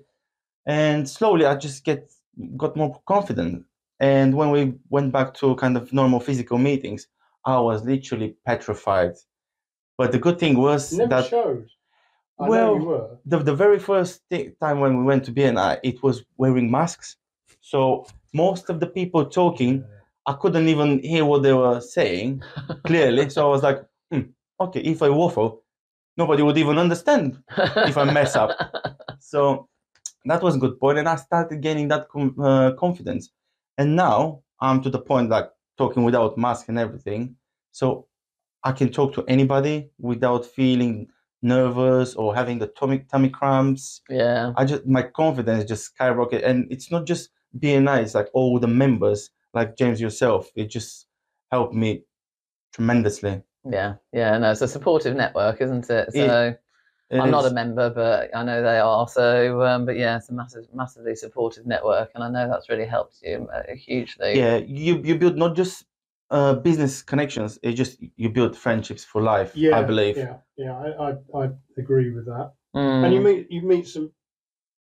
And 0.66 1.10
slowly, 1.10 1.46
I 1.46 1.56
just 1.56 1.84
get 1.84 2.12
got 2.58 2.76
more 2.76 3.02
confident. 3.08 3.66
And 4.00 4.36
when 4.36 4.52
we 4.52 4.74
went 4.90 5.12
back 5.12 5.34
to 5.36 5.56
kind 5.56 5.78
of 5.78 5.94
normal 5.94 6.20
physical 6.20 6.58
meetings, 6.58 7.08
I 7.46 7.60
was 7.60 7.84
literally 7.84 8.36
petrified. 8.46 9.14
But 9.98 10.12
the 10.12 10.20
good 10.20 10.40
thing 10.40 10.58
was 10.58 10.94
Never 10.94 11.10
that 11.10 11.30
showed. 11.30 11.68
I 12.40 12.50
Well, 12.50 12.76
know 12.76 12.80
you 12.82 12.86
were. 12.88 13.18
the, 13.26 13.38
the 13.40 13.56
very 13.56 13.78
first 13.80 14.22
thi- 14.30 14.52
time 14.60 14.80
when 14.80 14.98
we 14.98 15.04
went 15.04 15.26
to 15.26 15.32
BNI, 15.32 15.80
it 15.84 16.02
was 16.02 16.24
wearing 16.38 16.72
masks. 16.72 17.18
So 17.62 18.06
most 18.34 18.70
of 18.70 18.80
the 18.80 18.88
people 18.88 19.26
talking, 19.26 19.86
I 20.26 20.34
couldn't 20.34 20.68
even 20.68 21.00
hear 21.02 21.26
what 21.26 21.44
they 21.44 21.54
were 21.54 21.80
saying 21.82 22.42
clearly. 22.86 23.30
so 23.30 23.48
I 23.48 23.50
was 23.50 23.64
like, 23.64 23.84
hmm, 24.12 24.22
okay, 24.60 24.82
if 24.82 25.02
I 25.02 25.10
waffle, 25.10 25.64
nobody 26.18 26.44
would 26.44 26.58
even 26.58 26.78
understand. 26.78 27.42
if 27.58 27.98
I 27.98 28.04
mess 28.12 28.36
up. 28.36 28.58
So 29.20 29.68
that 30.26 30.42
was 30.44 30.56
a 30.56 30.60
good 30.60 30.80
point, 30.80 30.98
and 31.00 31.08
I 31.08 31.16
started 31.16 31.62
gaining 31.62 31.88
that 31.90 32.10
com- 32.10 32.36
uh, 32.40 32.72
confidence. 32.74 33.30
And 33.78 33.96
now 33.96 34.42
I'm 34.60 34.82
to 34.84 34.90
the 34.90 35.00
point 35.00 35.30
like 35.30 35.50
talking 35.78 36.04
without 36.04 36.38
mask 36.38 36.70
and 36.70 36.78
everything, 36.78 37.36
so 37.72 38.08
I 38.64 38.72
can 38.74 38.92
talk 38.92 39.14
to 39.16 39.24
anybody 39.28 39.90
without 40.00 40.46
feeling 40.46 41.08
nervous 41.42 42.14
or 42.14 42.36
having 42.36 42.60
the 42.60 42.68
tummy 42.68 43.00
tummy 43.12 43.30
cramps. 43.30 44.02
Yeah. 44.10 44.54
I 44.58 44.66
just 44.66 44.86
my 44.86 45.04
confidence 45.04 45.66
just 45.66 45.86
skyrocket, 45.86 46.44
and 46.44 46.68
it's 46.72 46.92
not 46.92 47.06
just 47.08 47.30
BNI; 47.58 48.02
it's 48.02 48.16
like 48.16 48.30
all 48.34 48.60
the 48.60 48.68
members, 48.68 49.30
like 49.54 49.76
James 49.78 50.00
yourself. 50.02 50.50
It 50.56 50.70
just 50.70 51.08
helped 51.52 51.74
me 51.74 52.04
tremendously. 52.74 53.42
Yeah. 53.70 53.96
Yeah. 54.14 54.38
No, 54.38 54.52
it's 54.52 54.62
a 54.62 54.68
supportive 54.68 55.16
network, 55.16 55.62
isn't 55.62 55.90
it? 55.90 56.10
It- 56.10 56.14
So 56.14 56.56
It 57.10 57.20
I'm 57.20 57.30
not 57.30 57.46
a 57.46 57.52
member, 57.54 57.90
but 57.90 58.30
I 58.34 58.42
know 58.44 58.62
they 58.64 58.80
are. 58.80 59.06
So, 59.08 59.62
um, 59.64 59.86
but 59.86 59.98
yeah, 59.98 60.16
it's 60.16 60.30
a 60.30 60.34
massive, 60.34 60.66
massively 60.74 61.14
supportive 61.16 61.66
network, 61.66 62.10
and 62.16 62.24
I 62.24 62.30
know 62.30 62.48
that's 62.50 62.70
really 62.70 62.86
helped 62.86 63.18
you 63.22 63.50
uh, 63.54 63.76
hugely. 63.76 64.38
yeah 64.40 64.56
you 64.56 65.02
you 65.04 65.16
build 65.18 65.36
not 65.36 65.54
just 65.58 65.86
uh, 66.30 66.54
business 66.54 67.02
connections; 67.04 67.60
it 67.62 67.74
just 67.74 68.02
you 68.16 68.30
build 68.30 68.56
friendships 68.58 69.04
for 69.04 69.22
life. 69.22 69.52
Yeah, 69.56 69.78
I 69.78 69.84
believe. 69.84 70.16
Yeah, 70.16 70.38
yeah, 70.56 70.74
I, 70.86 71.10
I, 71.10 71.44
I 71.44 71.50
agree 71.78 72.12
with 72.12 72.26
that. 72.28 72.54
Mm. 72.74 73.04
And 73.04 73.14
you 73.14 73.20
meet 73.20 73.52
you 73.52 73.62
meet 73.62 73.88
some, 73.90 74.14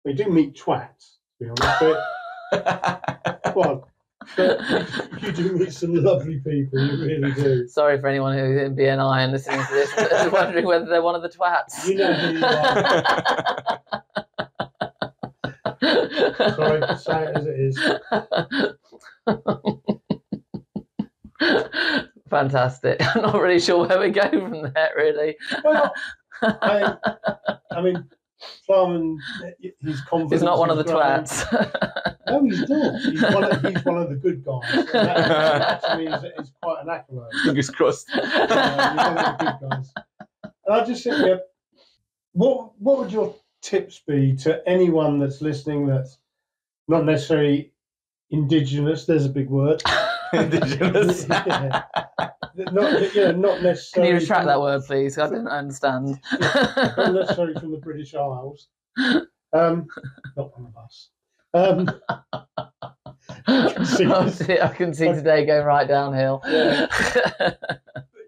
you 0.05 0.13
do 0.13 0.29
meet 0.29 0.55
twats, 0.55 1.17
to 1.39 1.45
be 1.45 1.49
honest. 1.49 1.79
But 1.79 1.97
well, 3.55 3.89
you 4.37 5.31
do 5.31 5.53
meet 5.53 5.73
some 5.73 5.93
lovely 5.95 6.39
people. 6.39 6.79
You 6.79 7.05
really 7.05 7.31
do. 7.33 7.67
Sorry 7.67 7.99
for 7.99 8.07
anyone 8.07 8.37
who's 8.37 8.61
in 8.61 8.75
BNI 8.75 9.23
and 9.23 9.31
listening 9.31 9.65
to 9.65 9.73
this, 9.73 9.91
and 9.97 10.31
wondering 10.31 10.65
whether 10.65 10.85
they're 10.85 11.01
one 11.01 11.15
of 11.15 11.21
the 11.21 11.29
twats. 11.29 11.87
You 11.87 11.95
know 11.95 12.13
who 12.13 12.37
you 12.37 12.45
are. 12.45 12.93
Sorry 16.55 16.81
to 16.81 16.97
say 16.97 17.23
it 17.23 17.37
as 17.37 17.45
it 17.45 17.59
is. 17.59 17.77
Fantastic. 22.29 22.97
I'm 23.01 23.21
not 23.23 23.41
really 23.41 23.59
sure 23.59 23.87
where 23.87 23.99
we 23.99 24.09
go 24.09 24.29
from 24.29 24.71
there, 24.73 24.91
really. 24.95 25.35
Well, 25.63 25.91
I, 26.41 26.95
I 27.71 27.81
mean, 27.81 28.07
Plamen, 28.65 29.19
he's 29.59 30.01
confident. 30.01 30.31
He's 30.33 30.43
not 30.43 30.57
one 30.59 30.69
of 30.69 30.77
the 30.77 30.83
growing. 30.83 31.23
twats. 31.23 32.15
No, 32.29 32.43
he's 32.43 32.69
not. 32.69 33.01
He's 33.01 33.21
one 33.23 33.43
of, 33.43 33.61
he's 33.65 33.83
one 33.85 33.97
of 33.97 34.09
the 34.09 34.15
good 34.15 34.45
guys. 34.45 34.61
And 34.71 34.87
that, 34.87 35.17
that 35.27 35.81
to 35.81 35.97
me 35.97 36.07
is, 36.07 36.23
is 36.37 36.51
quite 36.61 36.83
an 36.83 36.89
accolade. 36.89 37.31
Fingers 37.43 37.71
crossed. 37.71 38.07
Uh, 38.13 38.21
he's 38.21 38.33
one 38.51 39.17
of 39.17 39.37
the 39.39 39.57
good 39.59 39.69
guys. 39.69 39.93
And 40.43 40.75
I 40.75 40.85
just 40.85 41.03
think, 41.03 41.25
yeah, 41.25 41.37
what 42.33 42.71
what 42.79 42.99
would 42.99 43.11
your 43.11 43.33
tips 43.63 44.01
be 44.07 44.35
to 44.37 44.61
anyone 44.69 45.17
that's 45.17 45.41
listening 45.41 45.87
that's 45.87 46.19
not 46.87 47.03
necessarily 47.03 47.73
indigenous? 48.29 49.05
There's 49.05 49.25
a 49.25 49.29
big 49.29 49.49
word. 49.49 49.81
Indigenous. 50.33 51.25
Yeah. 52.55 52.71
Not, 52.73 53.15
you 53.15 53.21
know, 53.21 53.31
not 53.31 53.53
Can 53.55 53.63
necessarily. 53.63 54.11
you 54.11 54.17
retract 54.19 54.41
from- 54.41 54.47
that 54.47 54.59
word, 54.59 54.83
please? 54.85 55.17
I 55.17 55.29
didn't 55.29 55.47
understand. 55.47 56.19
not 56.41 57.13
necessarily 57.13 57.53
from 57.57 57.71
the 57.71 57.77
British 57.77 58.13
Isles. 58.15 58.67
Um, 59.53 59.87
not 60.35 60.57
one 60.59 60.65
of 60.67 60.75
us. 60.77 61.09
Um, 61.53 61.85
can 63.45 63.85
see 63.85 64.05
I 64.05 64.29
see- 64.29 64.59
I 64.59 64.67
can 64.73 64.93
see 64.93 65.07
today 65.07 65.45
going 65.45 65.65
right 65.65 65.87
downhill. 65.87 66.41
Yeah. 66.47 66.87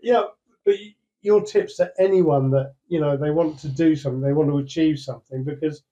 yeah, 0.01 0.23
but 0.65 0.75
your 1.21 1.41
tips 1.43 1.75
to 1.77 1.91
anyone 1.99 2.51
that 2.51 2.73
you 2.87 3.01
know 3.01 3.17
they 3.17 3.31
want 3.31 3.59
to 3.59 3.67
do 3.67 3.95
something, 3.97 4.21
they 4.21 4.33
want 4.33 4.49
to 4.49 4.59
achieve 4.59 4.97
something, 4.97 5.43
because 5.43 5.83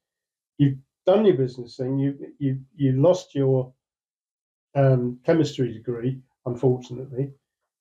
you've 0.60 0.78
done 1.06 1.26
your 1.26 1.36
business 1.36 1.76
thing, 1.76 2.00
you 2.00 2.15
you 2.38 2.60
you 2.76 2.93
lost 2.93 3.36
your 3.36 3.74
um, 4.75 5.19
chemistry 5.25 5.73
degree, 5.73 6.19
unfortunately, 6.45 7.32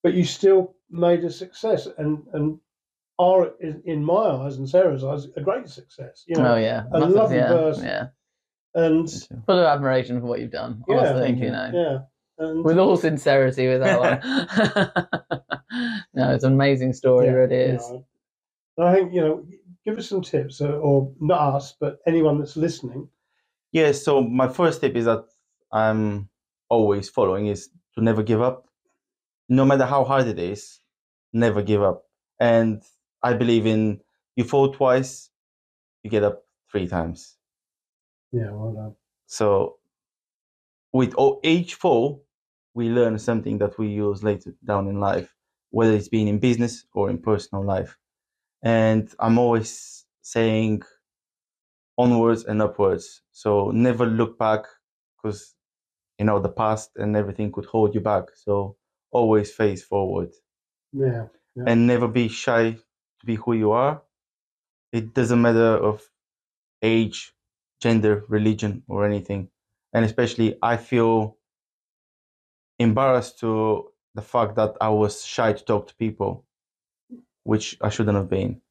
but 0.03 0.15
you 0.15 0.25
still 0.25 0.75
made 0.91 1.25
a 1.25 1.31
success, 1.31 1.87
and 1.99 2.23
and 2.33 2.59
are 3.19 3.51
in 3.61 3.83
in 3.85 4.05
my 4.05 4.15
eyes 4.15 4.57
and 4.57 4.69
Sarah's 4.69 5.05
eyes 5.05 5.27
a 5.37 5.41
great 5.41 5.69
success. 5.69 6.25
You 6.27 6.37
know, 6.37 6.55
Oh 6.55 6.57
yeah, 6.57 6.85
a 6.93 7.01
Massive, 7.01 7.15
lovely 7.17 7.37
yeah, 7.37 7.49
person. 7.49 7.85
yeah. 7.85 8.07
and 8.75 9.09
Full 9.47 9.59
of 9.59 9.65
admiration 9.67 10.21
for 10.21 10.27
what 10.27 10.41
you've 10.41 10.51
done. 10.53 10.85
Yeah, 10.89 10.97
Honestly, 10.99 11.21
thank 11.23 11.39
you 11.39 11.47
you. 11.47 11.51
know. 11.53 11.71
yeah, 12.39 12.47
and 12.47 12.65
with 12.65 12.79
all 12.79 12.97
sincerity 12.97 13.69
with 13.69 13.81
that 13.81 14.01
one. 14.01 15.43
no, 16.15 16.31
it's 16.35 16.45
an 16.45 16.53
amazing 16.53 16.93
story, 16.93 17.27
Yeah, 17.27 17.33
it 17.33 17.35
really 17.35 17.67
you 17.67 17.73
know. 17.79 18.05
I 18.79 18.95
think 18.95 19.13
you 19.13 19.21
know, 19.21 19.45
give 19.85 19.99
us 19.99 20.09
some 20.09 20.23
tips, 20.23 20.61
uh, 20.61 20.69
or 20.79 21.13
not 21.21 21.57
us, 21.57 21.75
but 21.81 21.99
anyone 22.07 22.39
that's 22.39 22.57
listening. 22.57 23.09
Yeah, 23.73 23.93
so 23.93 24.23
my 24.23 24.49
first 24.49 24.81
tip 24.81 24.95
is 24.97 25.05
that 25.07 25.25
I'm 25.73 26.29
always 26.69 27.09
following 27.09 27.47
is 27.47 27.71
to 27.95 28.03
never 28.03 28.23
give 28.23 28.43
up. 28.43 28.69
No 29.49 29.65
matter 29.65 29.87
how 29.87 30.05
hard 30.05 30.27
it 30.27 30.39
is, 30.39 30.81
never 31.33 31.63
give 31.63 31.83
up. 31.83 32.05
And 32.41 32.83
I 33.23 33.35
believe 33.35 33.67
in 33.67 34.01
you 34.37 34.45
fall 34.45 34.73
twice, 34.73 35.31
you 36.03 36.11
get 36.11 36.25
up 36.25 36.45
three 36.71 36.87
times. 36.87 37.37
Yeah, 38.33 38.51
well 38.53 38.73
done. 38.73 38.97
So 39.27 39.79
with 40.93 41.15
each 41.43 41.75
fall, 41.75 42.25
we 42.75 42.89
learn 42.89 43.19
something 43.19 43.59
that 43.59 43.79
we 43.79 43.89
use 43.89 44.23
later 44.23 44.55
down 44.65 44.89
in 44.89 45.01
life, 45.01 45.35
whether 45.71 45.93
it's 45.93 46.09
been 46.09 46.29
in 46.29 46.39
business 46.39 46.85
or 46.95 47.11
in 47.11 47.19
personal 47.19 47.65
life. 47.65 47.99
And 48.63 49.13
I'm 49.19 49.39
always 49.39 50.05
saying 50.23 50.83
onwards 51.97 52.45
and 52.45 52.63
upwards. 52.63 53.23
So 53.33 53.71
never 53.71 54.07
look 54.07 54.39
back 54.39 54.65
because, 55.17 55.55
you 56.19 56.25
know, 56.27 56.41
the 56.41 56.49
past 56.49 56.93
and 56.97 57.17
everything 57.17 57.53
could 57.53 57.67
hold 57.67 57.95
you 57.95 58.01
back. 58.01 58.25
So 58.37 58.77
always 59.13 59.53
face 59.53 59.83
forward 59.85 60.33
Yeah, 60.93 61.27
and 61.67 61.87
never 61.87 62.09
be 62.09 62.29
shy 62.29 62.73
to 62.73 63.27
be 63.27 63.37
who 63.37 63.53
you 63.53 63.71
are. 63.73 64.03
It 64.93 65.15
doesn't 65.15 65.43
matter 65.43 65.77
of 65.79 66.03
age, 66.83 67.35
gender, 67.81 68.25
religion, 68.29 68.85
or 68.89 69.07
anything. 69.07 69.51
And 69.93 70.05
especially, 70.05 70.59
I 70.63 70.77
feel 70.79 71.39
embarrassed 72.81 73.39
to 73.41 73.93
the 74.15 74.23
fact 74.23 74.57
that 74.57 74.77
I 74.81 74.89
was 74.89 75.25
shy 75.25 75.53
to 75.53 75.65
talk 75.65 75.87
to 75.89 75.95
people, 75.95 76.45
which 77.45 77.79
I 77.81 77.89
shouldn't 77.91 78.17
have 78.17 78.31
been. 78.31 78.63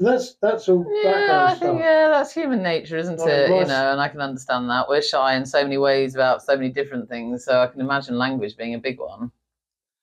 That's 0.00 0.34
that's 0.40 0.68
all 0.68 0.84
Yeah, 1.02 1.10
I 1.10 1.12
background 1.12 1.48
think 1.50 1.58
stuff. 1.60 1.78
yeah, 1.80 2.08
that's 2.08 2.32
human 2.32 2.62
nature, 2.62 2.96
isn't 2.96 3.18
Like 3.18 3.28
it? 3.28 3.48
You 3.50 3.66
know, 3.66 3.92
and 3.92 4.00
I 4.00 4.08
can 4.08 4.20
understand 4.20 4.68
that. 4.70 4.88
We're 4.88 5.02
shy 5.02 5.34
in 5.34 5.44
so 5.46 5.62
many 5.62 5.78
ways 5.78 6.14
about 6.14 6.42
so 6.42 6.56
many 6.56 6.70
different 6.70 7.08
things, 7.08 7.44
so 7.44 7.60
I 7.60 7.66
can 7.66 7.80
imagine 7.80 8.16
language 8.18 8.56
being 8.56 8.74
a 8.74 8.78
big 8.78 8.98
one. 8.98 9.30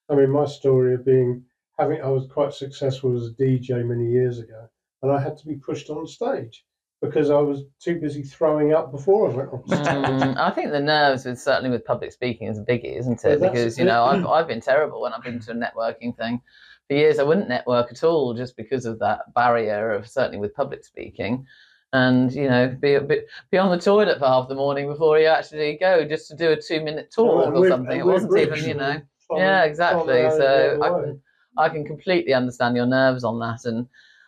I 0.09 0.15
mean, 0.15 0.29
my 0.29 0.45
story 0.45 0.93
of 0.93 1.03
being 1.03 1.43
having 1.77 2.01
I 2.01 2.07
was 2.09 2.27
quite 2.27 2.53
successful 2.53 3.15
as 3.17 3.27
a 3.27 3.33
DJ 3.33 3.85
many 3.85 4.09
years 4.09 4.39
ago, 4.39 4.69
and 5.01 5.11
I 5.11 5.19
had 5.19 5.37
to 5.37 5.45
be 5.45 5.55
pushed 5.55 5.89
on 5.89 6.07
stage 6.07 6.63
because 7.01 7.29
I 7.29 7.37
was 7.39 7.63
too 7.79 7.99
busy 7.99 8.23
throwing 8.23 8.73
up 8.73 8.91
before 8.91 9.29
I 9.29 9.33
went 9.35 9.49
on 9.53 9.67
stage. 9.67 9.79
Mm, 9.79 10.37
I 10.37 10.49
think 10.51 10.71
the 10.71 10.79
nerves 10.79 11.25
with 11.25 11.39
certainly 11.39 11.69
with 11.69 11.85
public 11.85 12.11
speaking 12.11 12.47
is 12.47 12.57
a 12.57 12.63
biggie, 12.63 12.97
isn't 12.97 13.23
it? 13.25 13.39
that's 13.39 13.51
Because 13.53 13.77
you 13.79 13.85
know 13.85 14.03
I've 14.03 14.25
I've 14.35 14.47
been 14.47 14.61
terrible 14.61 15.01
when 15.01 15.13
I've 15.13 15.23
been 15.23 15.39
to 15.39 15.51
a 15.51 15.55
networking 15.55 16.15
thing. 16.17 16.41
For 16.89 16.95
years 16.95 17.19
I 17.19 17.23
wouldn't 17.23 17.49
network 17.49 17.91
at 17.91 18.03
all 18.03 18.33
just 18.33 18.55
because 18.55 18.85
of 18.85 18.99
that 18.99 19.33
barrier 19.33 19.91
of 19.91 20.07
certainly 20.07 20.37
with 20.39 20.55
public 20.55 20.85
speaking. 20.85 21.45
And 21.93 22.31
you 22.33 22.49
know, 22.49 22.67
be 22.67 22.95
a 22.95 23.01
bit 23.01 23.27
be 23.49 23.57
on 23.57 23.71
the 23.71 23.81
toilet 23.83 24.19
for 24.19 24.25
half 24.27 24.49
the 24.49 24.55
morning 24.55 24.87
before 24.87 25.19
you 25.19 25.27
actually 25.27 25.77
go, 25.79 26.05
just 26.05 26.27
to 26.29 26.35
do 26.35 26.51
a 26.51 26.61
two 26.61 26.81
minute 26.83 27.11
talk 27.13 27.47
or 27.55 27.61
something. 27.69 27.99
It 27.99 28.05
wasn't 28.05 28.31
even, 28.37 28.53
you 28.67 28.73
know. 28.75 29.01
from- 29.27 29.37
Yeah, 29.39 29.63
exactly. 29.63 30.21
So 30.37 30.79
I 30.81 30.89
can, 30.89 31.21
I 31.57 31.69
can 31.69 31.85
completely 31.85 32.33
understand 32.33 32.75
your 32.75 32.85
nerves 32.85 33.23
on 33.23 33.39
that, 33.39 33.65
and 33.65 33.87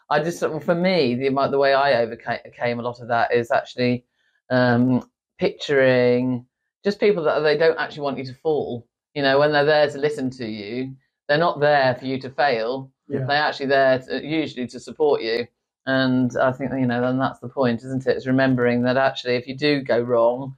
I 0.10 0.22
just 0.24 0.40
for 0.40 0.76
me 0.76 1.16
the 1.16 1.30
the 1.52 1.58
way 1.58 1.74
I 1.74 2.02
overcame 2.02 2.80
a 2.80 2.82
lot 2.82 3.02
of 3.02 3.08
that 3.10 3.34
is 3.34 3.52
actually 3.52 4.06
um, 4.50 5.10
picturing 5.38 6.46
just 6.84 7.00
people 7.00 7.24
that 7.24 7.40
they 7.42 7.58
don't 7.58 7.78
actually 7.78 8.04
want 8.04 8.18
you 8.18 8.26
to 8.26 8.34
fall. 8.34 8.88
You 9.14 9.22
know, 9.24 9.38
when 9.40 9.52
they're 9.52 9.66
there 9.66 9.90
to 9.90 9.98
listen 9.98 10.30
to 10.32 10.46
you, 10.48 10.96
they're 11.30 11.38
not 11.38 11.62
there 11.62 11.96
for 11.96 12.06
you 12.06 12.20
to 12.20 12.30
fail. 12.32 12.92
Yeah. 13.08 13.20
They're 13.26 13.38
actually 13.38 13.68
there 13.68 14.00
to, 14.00 14.26
usually 14.26 14.68
to 14.68 14.80
support 14.80 15.22
you. 15.22 15.48
And 15.86 16.36
I 16.38 16.52
think 16.52 16.72
you 16.74 16.86
know, 16.88 17.00
then 17.02 17.18
that's 17.20 17.40
the 17.40 17.48
point, 17.48 17.84
isn't 17.84 18.06
it? 18.06 18.18
It's 18.18 18.28
remembering 18.28 18.82
that 18.84 18.98
actually, 18.98 19.36
if 19.36 19.48
you 19.48 19.56
do 19.56 19.82
go 19.82 20.00
wrong, 20.00 20.56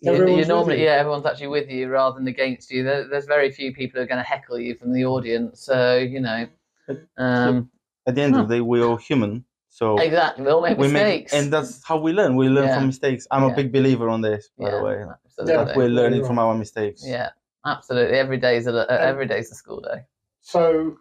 you, 0.00 0.12
Everyone's 0.12 0.30
you 0.32 0.36
with 0.38 0.48
normally 0.48 0.78
you. 0.80 0.84
yeah, 0.86 0.92
everyone's 0.92 1.26
actually 1.26 1.48
with 1.48 1.70
you 1.70 1.88
rather 1.88 2.18
than 2.18 2.26
against 2.28 2.70
you. 2.70 2.82
There, 2.84 3.08
there's 3.08 3.26
very 3.26 3.50
few 3.50 3.72
people 3.72 3.98
who 3.98 4.04
are 4.04 4.06
going 4.08 4.18
to 4.22 4.28
heckle 4.28 4.58
you 4.58 4.74
from 4.74 4.92
the 4.92 5.04
audience. 5.04 5.62
So 5.62 5.96
you 5.98 6.20
know, 6.20 6.46
um, 7.16 7.70
At 8.06 8.14
the 8.16 8.22
end 8.22 8.36
of 8.36 8.48
the 8.48 8.56
day, 8.56 8.60
we're 8.60 8.84
all 8.84 8.96
human. 8.96 9.44
So 9.68 9.98
exactly, 9.98 10.44
we 10.44 10.50
all 10.50 10.62
make 10.62 10.78
we 10.78 10.88
make, 10.88 11.24
mistakes, 11.24 11.32
and 11.32 11.52
that's 11.52 11.82
how 11.86 11.98
we 11.98 12.12
learn. 12.12 12.34
We 12.36 12.48
learn 12.48 12.68
Yeah. 12.68 12.76
from 12.76 12.86
mistakes. 12.86 13.26
I'm 13.30 13.44
Yeah. 13.44 13.52
a 13.52 13.56
big 13.56 13.72
believer 13.72 14.08
on 14.08 14.20
this, 14.20 14.50
by 14.58 14.64
yeah, 14.68 14.76
the 14.78 14.84
way. 14.84 15.04
absolutely. 15.24 15.54
That 15.64 15.76
we're 15.76 15.88
learning 15.88 16.24
from 16.24 16.38
our 16.38 16.54
mistakes. 16.54 17.02
Yeah, 17.06 17.30
absolutely. 17.64 18.16
Every 18.18 18.38
day's 18.38 18.66
a 18.66 18.72
uh, 18.90 18.96
every 18.96 19.26
day's 19.26 19.50
a 19.52 19.54
school 19.54 19.80
day. 19.80 20.04
So 20.40 20.96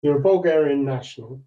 you're 0.00 0.16
a 0.18 0.20
Bulgarian 0.22 0.84
national, 0.86 1.42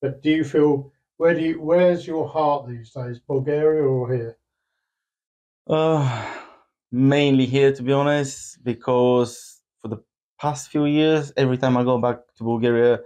but 0.00 0.22
do 0.22 0.30
you 0.30 0.44
feel 0.44 0.92
where 1.18 1.34
do 1.34 1.42
you 1.42 1.60
where's 1.60 2.06
your 2.06 2.28
heart 2.28 2.68
these 2.68 2.92
days, 2.92 3.20
Bulgaria 3.20 3.84
or 3.84 4.12
here? 4.14 4.38
Uh, 5.68 6.06
mainly 6.92 7.46
here, 7.46 7.72
to 7.72 7.82
be 7.82 7.92
honest, 7.92 8.62
because 8.62 9.62
for 9.80 9.88
the 9.88 9.98
past 10.40 10.68
few 10.70 10.84
years, 10.84 11.32
every 11.36 11.58
time 11.58 11.76
I 11.76 11.84
go 11.84 11.98
back 12.00 12.18
to 12.36 12.44
Bulgaria, 12.44 13.00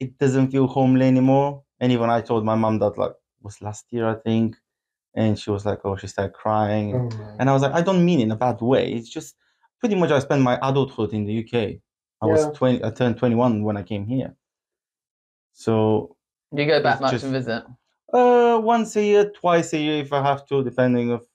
it 0.00 0.18
doesn't 0.18 0.48
feel 0.50 0.66
homely 0.66 1.06
anymore. 1.06 1.64
And 1.80 1.92
even 1.92 2.08
I 2.10 2.20
told 2.22 2.44
my 2.44 2.54
mom 2.54 2.78
that 2.78 2.96
like 2.96 3.14
was 3.42 3.60
last 3.60 3.92
year, 3.92 4.08
I 4.08 4.14
think, 4.14 4.56
and 5.14 5.38
she 5.38 5.50
was 5.50 5.66
like, 5.66 5.80
"Oh," 5.84 5.96
she 5.96 6.06
started 6.08 6.34
crying, 6.34 6.88
Oh, 6.94 7.08
and 7.38 7.50
I 7.50 7.54
was 7.54 7.62
like, 7.62 7.74
"I 7.74 7.82
don't 7.82 8.04
mean 8.04 8.20
in 8.20 8.32
a 8.32 8.36
bad 8.36 8.60
way. 8.62 8.92
It's 8.94 9.10
just 9.10 9.36
pretty 9.80 9.94
much 9.94 10.10
I 10.10 10.18
spent 10.20 10.42
my 10.42 10.58
adulthood 10.62 11.12
in 11.12 11.24
the 11.24 11.34
UK. 11.44 11.80
I 12.22 12.26
was 12.26 12.46
twenty. 12.56 12.82
I 12.84 12.90
turned 12.90 13.16
twenty-one 13.18 13.62
when 13.62 13.76
I 13.76 13.82
came 13.82 14.06
here. 14.06 14.34
So 15.52 16.16
Do 16.54 16.62
you 16.62 16.68
go 16.68 16.82
back 16.82 16.94
It's 16.94 17.02
much 17.02 17.10
just- 17.12 17.24
and 17.24 17.32
visit? 17.32 17.64
uh, 18.12 18.60
once 18.62 18.96
a 18.96 19.02
year, 19.02 19.30
twice 19.30 19.72
a 19.72 19.78
year 19.78 20.02
if 20.02 20.12
I 20.12 20.22
have 20.22 20.46
to, 20.46 20.62
depending 20.62 21.10
of 21.10 21.26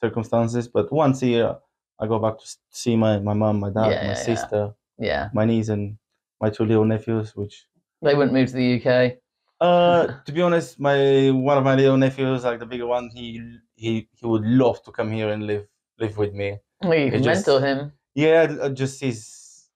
circumstances. 0.00 0.68
But 0.68 0.92
once 0.92 1.22
a 1.22 1.26
year, 1.26 1.56
I 1.98 2.06
go 2.06 2.18
back 2.18 2.38
to 2.38 2.46
see 2.70 2.96
my 2.96 3.18
my 3.18 3.34
mom, 3.34 3.60
my 3.60 3.70
dad, 3.70 3.90
Yeah, 3.90 4.02
my 4.02 4.12
yeah, 4.12 4.18
yeah. 4.18 4.24
sister, 4.24 4.74
Yeah, 4.98 5.28
my 5.32 5.44
niece, 5.44 5.68
and 5.68 5.98
my 6.40 6.50
two 6.50 6.64
little 6.64 6.84
nephews. 6.84 7.34
Which, 7.36 7.66
they 8.02 8.14
wouldn't 8.14 8.32
move 8.32 8.48
to 8.48 8.54
the 8.54 8.74
UK. 8.80 9.18
uh, 9.60 10.06
to 10.26 10.32
be 10.32 10.42
honest, 10.42 10.78
my 10.80 11.30
one 11.30 11.58
of 11.58 11.64
my 11.64 11.74
little 11.74 11.96
nephews, 11.96 12.44
like 12.44 12.58
the 12.60 12.66
bigger 12.66 12.86
one, 12.86 13.10
he 13.14 13.58
he 13.76 14.08
he 14.12 14.26
would 14.26 14.44
love 14.44 14.82
to 14.84 14.90
come 14.92 15.10
here 15.10 15.30
and 15.30 15.46
live 15.46 15.66
live 15.98 16.16
with 16.16 16.32
me. 16.34 16.58
Well, 16.84 16.98
you 16.98 17.10
can 17.10 17.22
just- 17.22 17.46
mentor 17.46 17.66
him. 17.66 17.92
Yeah, 18.14 18.42
uh, 18.60 18.68
just 18.68 19.00
he's 19.00 19.66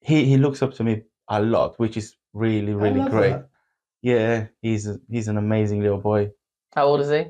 he 0.00 0.24
he 0.26 0.36
looks 0.36 0.62
up 0.62 0.74
to 0.74 0.84
me 0.84 1.02
a 1.28 1.40
lot, 1.40 1.78
which 1.78 1.96
is 1.96 2.16
really 2.34 2.72
I 2.72 2.76
really 2.76 3.00
love 3.00 3.10
great. 3.10 3.30
that. 3.30 3.48
Yeah, 4.02 4.46
he's 4.60 4.86
a, 4.88 4.98
he's 5.08 5.28
an 5.28 5.38
amazing 5.38 5.80
little 5.80 6.00
boy. 6.00 6.32
How 6.74 6.86
old 6.86 7.00
is 7.00 7.10
he? 7.10 7.26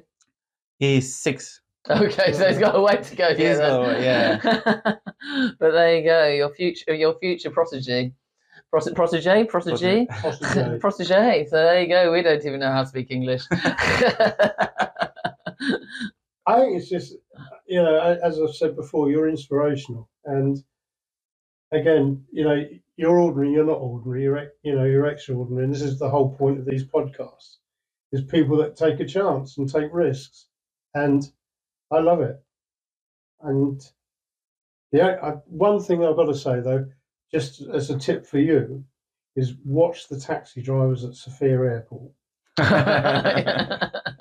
He's 0.79 1.15
six. 1.15 1.61
Okay, 1.89 2.33
so 2.33 2.49
he's 2.49 2.59
got 2.59 2.75
a 2.77 2.81
way 2.81 2.97
to 2.97 3.17
go. 3.17 3.29
He's 3.35 3.59
then. 3.59 3.59
got 3.59 3.77
a 3.77 3.81
way, 3.89 4.05
yeah. 4.05 4.41
but 5.59 5.73
there 5.73 5.97
you 5.99 6.05
go, 6.05 6.27
your 6.29 6.55
future, 6.55 6.95
your 6.95 7.19
future 7.19 7.51
protege, 7.51 8.13
Pros- 8.71 8.91
protege, 8.93 9.45
protege, 9.45 10.07
Protege. 10.07 10.79
protege. 10.81 11.47
So 11.51 11.57
there 11.57 11.83
you 11.83 11.89
go. 11.89 12.13
We 12.13 12.23
don't 12.23 12.45
even 12.45 12.61
know 12.61 12.71
how 12.73 12.83
to 12.83 12.89
speak 12.89 13.11
English. 13.11 13.43
I 13.51 13.75
think 16.57 16.77
it's 16.77 16.89
just, 16.89 17.15
you 17.73 17.83
know, 17.83 17.99
as 18.25 18.41
I've 18.41 18.57
said 18.57 18.77
before, 18.77 19.11
you're 19.11 19.29
inspirational, 19.31 20.11
and 20.27 20.59
again, 21.73 22.25
you 22.33 22.45
know, 22.45 22.65
you're 22.97 23.19
ordinary. 23.19 23.53
You're 23.53 23.67
not 23.67 23.79
ordinary. 23.81 24.25
You're, 24.25 24.49
you 24.63 24.77
know, 24.77 24.85
you're 24.85 25.07
extraordinary. 25.07 25.65
And 25.65 25.75
this 25.75 25.83
is 25.83 25.99
the 25.99 26.11
whole 26.11 26.35
point 26.37 26.59
of 26.61 26.67
these 26.67 26.85
podcasts: 26.85 27.57
is 28.13 28.23
people 28.25 28.57
that 28.59 28.77
take 28.77 29.01
a 29.01 29.07
chance 29.07 29.59
and 29.59 29.71
take 29.73 29.93
risks, 29.93 30.49
and 30.95 31.23
I 31.93 32.01
love 32.01 32.23
it. 32.23 32.43
And 33.43 33.81
yeah, 34.93 35.17
I, 35.23 35.31
one 35.47 35.81
thing 35.81 36.05
I've 36.05 36.17
got 36.17 36.27
to 36.27 36.35
say 36.37 36.61
though, 36.61 36.87
just 37.33 37.63
as 37.63 37.91
a 37.91 37.99
tip 37.99 38.27
for 38.27 38.39
you, 38.41 38.85
is 39.37 39.55
watch 39.65 40.09
the 40.09 40.21
taxi 40.21 40.63
drivers 40.63 41.05
at 41.05 41.15
Sofia 41.17 41.61
Airport. 41.61 42.13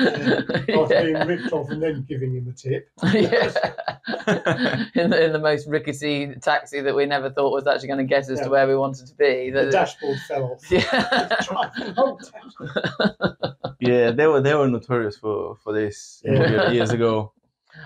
After 0.00 1.02
being 1.02 1.26
ripped 1.26 1.52
off 1.52 1.70
and 1.70 1.82
then 1.82 2.04
giving 2.08 2.34
him 2.34 2.48
a 2.48 2.52
tip. 2.52 2.88
yeah. 3.14 4.84
in, 4.94 5.10
the, 5.10 5.24
in 5.26 5.32
the 5.32 5.38
most 5.40 5.68
rickety 5.68 6.34
taxi 6.40 6.80
that 6.80 6.94
we 6.94 7.06
never 7.06 7.30
thought 7.30 7.52
was 7.52 7.66
actually 7.66 7.88
going 7.88 7.98
to 7.98 8.04
get 8.04 8.24
us 8.24 8.38
Yeah. 8.38 8.44
to 8.44 8.50
where 8.50 8.66
we 8.66 8.76
wanted 8.76 9.06
to 9.06 9.14
be. 9.14 9.50
The 9.50 9.64
That- 9.64 9.72
dashboard 9.72 10.18
fell 10.28 10.44
off. 10.52 10.70
yeah. 10.70 11.36
Driving 11.42 11.84
the 11.86 11.92
whole 11.96 12.18
taxi. 12.18 13.76
Yeah, 13.80 14.10
they 14.10 14.26
were 14.26 14.40
they 14.40 14.54
were 14.54 14.68
notorious 14.68 15.16
for 15.16 15.56
for 15.64 15.72
this 15.72 16.22
Yeah. 16.24 16.70
years 16.70 16.90
ago. 16.90 17.32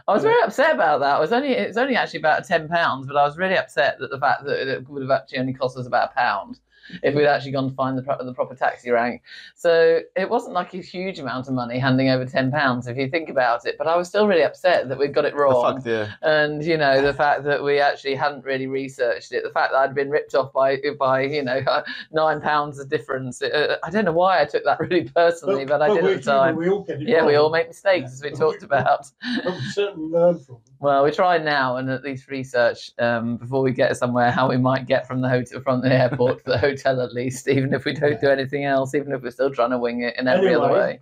I 0.09 0.13
was 0.13 0.23
very 0.23 0.43
upset 0.43 0.75
about 0.75 1.01
that. 1.01 1.19
It 1.19 1.21
was 1.21 1.33
only 1.33 1.51
it 1.53 1.69
was 1.69 1.77
only 1.77 1.95
actually 1.95 2.21
about 2.21 2.45
ten 2.45 2.69
pounds, 2.69 3.07
but 3.07 3.17
I 3.17 3.25
was 3.25 3.37
really 3.37 3.57
upset 3.57 3.99
that 4.01 4.11
the 4.11 4.19
fact 4.19 4.45
that 4.45 4.67
it 4.67 4.89
would 4.89 5.03
have 5.03 5.11
actually 5.11 5.39
only 5.39 5.53
cost 5.53 5.77
us 5.79 5.87
about 5.87 6.11
a 6.11 6.15
pound 6.15 6.59
if 7.03 7.15
we'd 7.15 7.27
actually 7.27 7.53
gone 7.53 7.69
to 7.69 7.75
find 7.75 7.97
the, 7.97 8.03
pro- 8.03 8.25
the 8.25 8.33
proper 8.35 8.55
taxi 8.55 8.91
rank. 8.91 9.23
So 9.55 10.01
it 10.17 10.29
wasn't 10.29 10.55
like 10.55 10.75
a 10.75 10.79
huge 10.79 11.19
amount 11.19 11.49
of 11.49 11.55
money 11.55 11.79
handing 11.79 12.09
over 12.09 12.25
ten 12.25 12.51
pounds 12.51 12.87
if 12.87 12.97
you 12.97 13.09
think 13.09 13.29
about 13.29 13.67
it. 13.67 13.77
But 13.79 13.87
I 13.87 13.97
was 13.97 14.09
still 14.09 14.27
really 14.27 14.43
upset 14.43 14.89
that 14.89 14.99
we'd 14.99 15.15
got 15.15 15.25
it 15.25 15.35
wrong. 15.35 15.83
fact, 15.83 15.87
yeah. 15.87 16.13
and 16.23 16.65
you 16.65 16.77
know 16.77 17.03
the 17.03 17.15
fact 17.25 17.45
that 17.45 17.63
we 17.63 17.81
actually 17.81 18.15
hadn't 18.15 18.45
really 18.45 18.67
researched 18.67 19.33
it, 19.33 19.45
the 19.45 19.51
fact 19.51 19.73
that 19.73 19.79
I'd 19.79 19.95
been 19.95 20.11
ripped 20.11 20.35
off 20.35 20.53
by 20.53 20.79
by 20.99 21.23
you 21.23 21.43
know 21.43 21.63
nine 22.13 22.41
pounds 22.41 22.79
of 22.79 22.89
difference. 22.89 23.43
Uh, 23.43 23.77
I 23.83 23.91
don't 23.91 24.05
know 24.05 24.13
why 24.13 24.41
I 24.41 24.45
took 24.45 24.65
that 24.65 24.81
really 24.81 25.09
personally, 25.09 25.65
but, 25.65 25.83
I 25.83 25.95
did 25.95 26.05
at 26.05 26.25
the 26.25 26.31
time. 26.31 26.57
We 26.57 26.69
all 26.69 26.83
get 26.83 27.03
it 27.03 27.09
Yeah, 27.09 27.25
we 27.25 27.35
all 27.37 27.51
make 27.51 27.69
mistakes 27.69 28.13
as 28.13 28.23
we 28.23 28.31
talked 28.31 28.63
about. 28.63 29.11
But 29.43 29.55
we 29.55 29.61
certainly 29.73 30.09
learn 30.09 30.39
from 30.39 30.57
them. 30.65 30.74
Well, 30.81 31.03
we're 31.03 31.13
trying 31.13 31.45
now 31.45 31.77
and 31.77 31.89
at 31.89 32.03
least 32.05 32.29
research 32.29 32.91
um, 32.99 33.37
before 33.37 33.63
we 33.63 33.73
get 33.73 33.97
somewhere 33.97 34.31
how 34.31 34.49
we 34.49 34.57
might 34.57 34.87
get 34.87 35.07
from 35.07 35.21
the 35.21 35.29
hotel 35.29 35.61
from 35.61 35.81
the 35.81 35.93
airport 35.93 36.45
to 36.45 36.51
the 36.51 36.59
hotel 36.59 37.01
at 37.01 37.13
least, 37.13 37.49
even 37.49 37.73
if 37.73 37.85
we 37.85 37.93
don't 37.95 38.21
do 38.21 38.29
anything 38.29 38.65
else, 38.65 38.95
even 38.95 39.13
if 39.13 39.23
we're 39.23 39.31
still 39.31 39.51
trying 39.51 39.71
to 39.71 39.79
wing 39.79 40.03
it 40.03 40.15
in 40.19 40.29
every 40.29 40.55
other 40.55 40.73
way. 40.73 41.01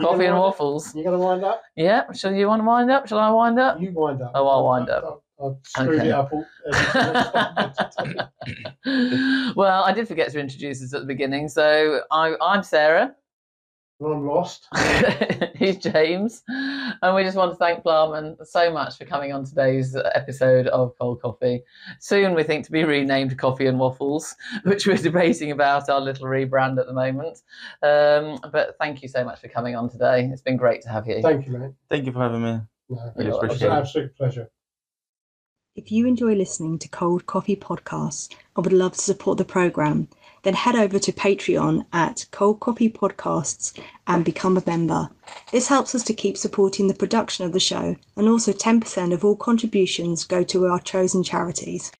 Coffee 0.00 0.26
and 0.26 0.36
waffles. 0.36 0.94
You 0.94 1.02
going 1.04 1.18
to 1.18 1.24
wind 1.24 1.42
up? 1.44 1.62
Yeah. 1.74 2.12
Shall 2.12 2.34
you 2.34 2.46
want 2.48 2.60
to 2.60 2.66
wind 2.66 2.90
up? 2.90 3.08
Shall 3.08 3.18
I 3.18 3.30
wind 3.30 3.58
up? 3.58 3.80
You 3.80 3.92
wind 3.92 4.20
up. 4.20 4.32
Oh, 4.34 4.46
I'll 4.46 4.64
wind 4.64 4.90
up. 4.90 5.22
I, 5.40 5.50
screwed 5.64 6.00
Okay. 6.00 6.08
it 6.08 6.12
up. 6.12 6.32
All, 6.32 6.44
well, 9.56 9.84
I 9.84 9.92
did 9.94 10.06
forget 10.08 10.30
to 10.32 10.40
introduce 10.40 10.82
us 10.82 10.92
at 10.92 11.00
the 11.00 11.06
beginning. 11.06 11.48
So 11.48 12.00
I, 12.10 12.34
I'm 12.42 12.62
Sarah. 12.62 13.14
And 14.00 14.12
I'm 14.14 14.26
lost. 14.26 14.68
He's 15.56 15.76
James. 15.78 16.42
And 16.48 17.16
we 17.16 17.24
just 17.24 17.36
want 17.36 17.50
to 17.52 17.56
thank 17.56 17.82
Plamen 17.82 18.36
so 18.44 18.72
much 18.72 18.96
for 18.96 19.04
coming 19.04 19.32
on 19.32 19.44
today's 19.44 19.96
episode 20.14 20.68
of 20.68 20.96
Cold 21.00 21.20
Coffee. 21.20 21.62
Soon 21.98 22.34
we 22.34 22.44
think 22.44 22.64
to 22.66 22.70
be 22.72 22.84
renamed 22.84 23.36
Coffee 23.38 23.66
and 23.66 23.78
Waffles, 23.78 24.36
which 24.62 24.86
we're 24.86 24.96
debating 24.98 25.50
about 25.50 25.88
our 25.88 26.00
little 26.00 26.26
rebrand 26.26 26.78
at 26.78 26.86
the 26.86 26.92
moment. 26.92 27.38
Um, 27.82 28.38
but 28.52 28.76
thank 28.78 29.02
you 29.02 29.08
so 29.08 29.24
much 29.24 29.40
for 29.40 29.48
coming 29.48 29.74
on 29.74 29.90
today. 29.90 30.28
It's 30.32 30.42
been 30.42 30.56
great 30.56 30.80
to 30.82 30.90
have 30.90 31.08
you. 31.08 31.20
Thank 31.20 31.46
you, 31.46 31.58
mate. 31.58 31.72
Thank 31.90 32.06
you 32.06 32.12
for 32.12 32.20
having 32.20 32.42
me. 32.42 32.60
No, 32.90 33.12
Really 33.16 33.30
it 33.30 33.32
was 33.32 33.42
appreciate 33.44 33.66
an 33.68 33.76
it. 33.76 33.80
absolute 33.80 34.16
pleasure. 34.16 34.48
If 35.74 35.92
you 35.92 36.06
enjoy 36.06 36.34
listening 36.34 36.78
to 36.80 36.88
Cold 36.88 37.26
Coffee 37.26 37.54
Podcasts 37.56 38.34
and 38.56 38.64
would 38.64 38.72
love 38.72 38.94
to 38.94 39.00
support 39.00 39.38
the 39.38 39.44
program, 39.44 40.08
then 40.48 40.54
head 40.54 40.76
over 40.76 40.98
to 40.98 41.12
Patreon 41.12 41.84
at 41.92 42.24
Cold 42.30 42.58
Coffee 42.60 42.88
Podcasts 42.88 43.78
and 44.06 44.24
become 44.24 44.56
a 44.56 44.62
member. 44.66 45.10
This 45.52 45.68
helps 45.68 45.94
us 45.94 46.02
to 46.04 46.14
keep 46.14 46.38
supporting 46.38 46.88
the 46.88 46.94
production 46.94 47.44
of 47.44 47.52
the 47.52 47.60
show, 47.60 47.96
and 48.16 48.26
also 48.26 48.54
10% 48.54 49.12
of 49.12 49.26
all 49.26 49.36
contributions 49.36 50.24
go 50.24 50.42
to 50.44 50.64
our 50.64 50.80
chosen 50.80 51.22
charities. 51.22 51.92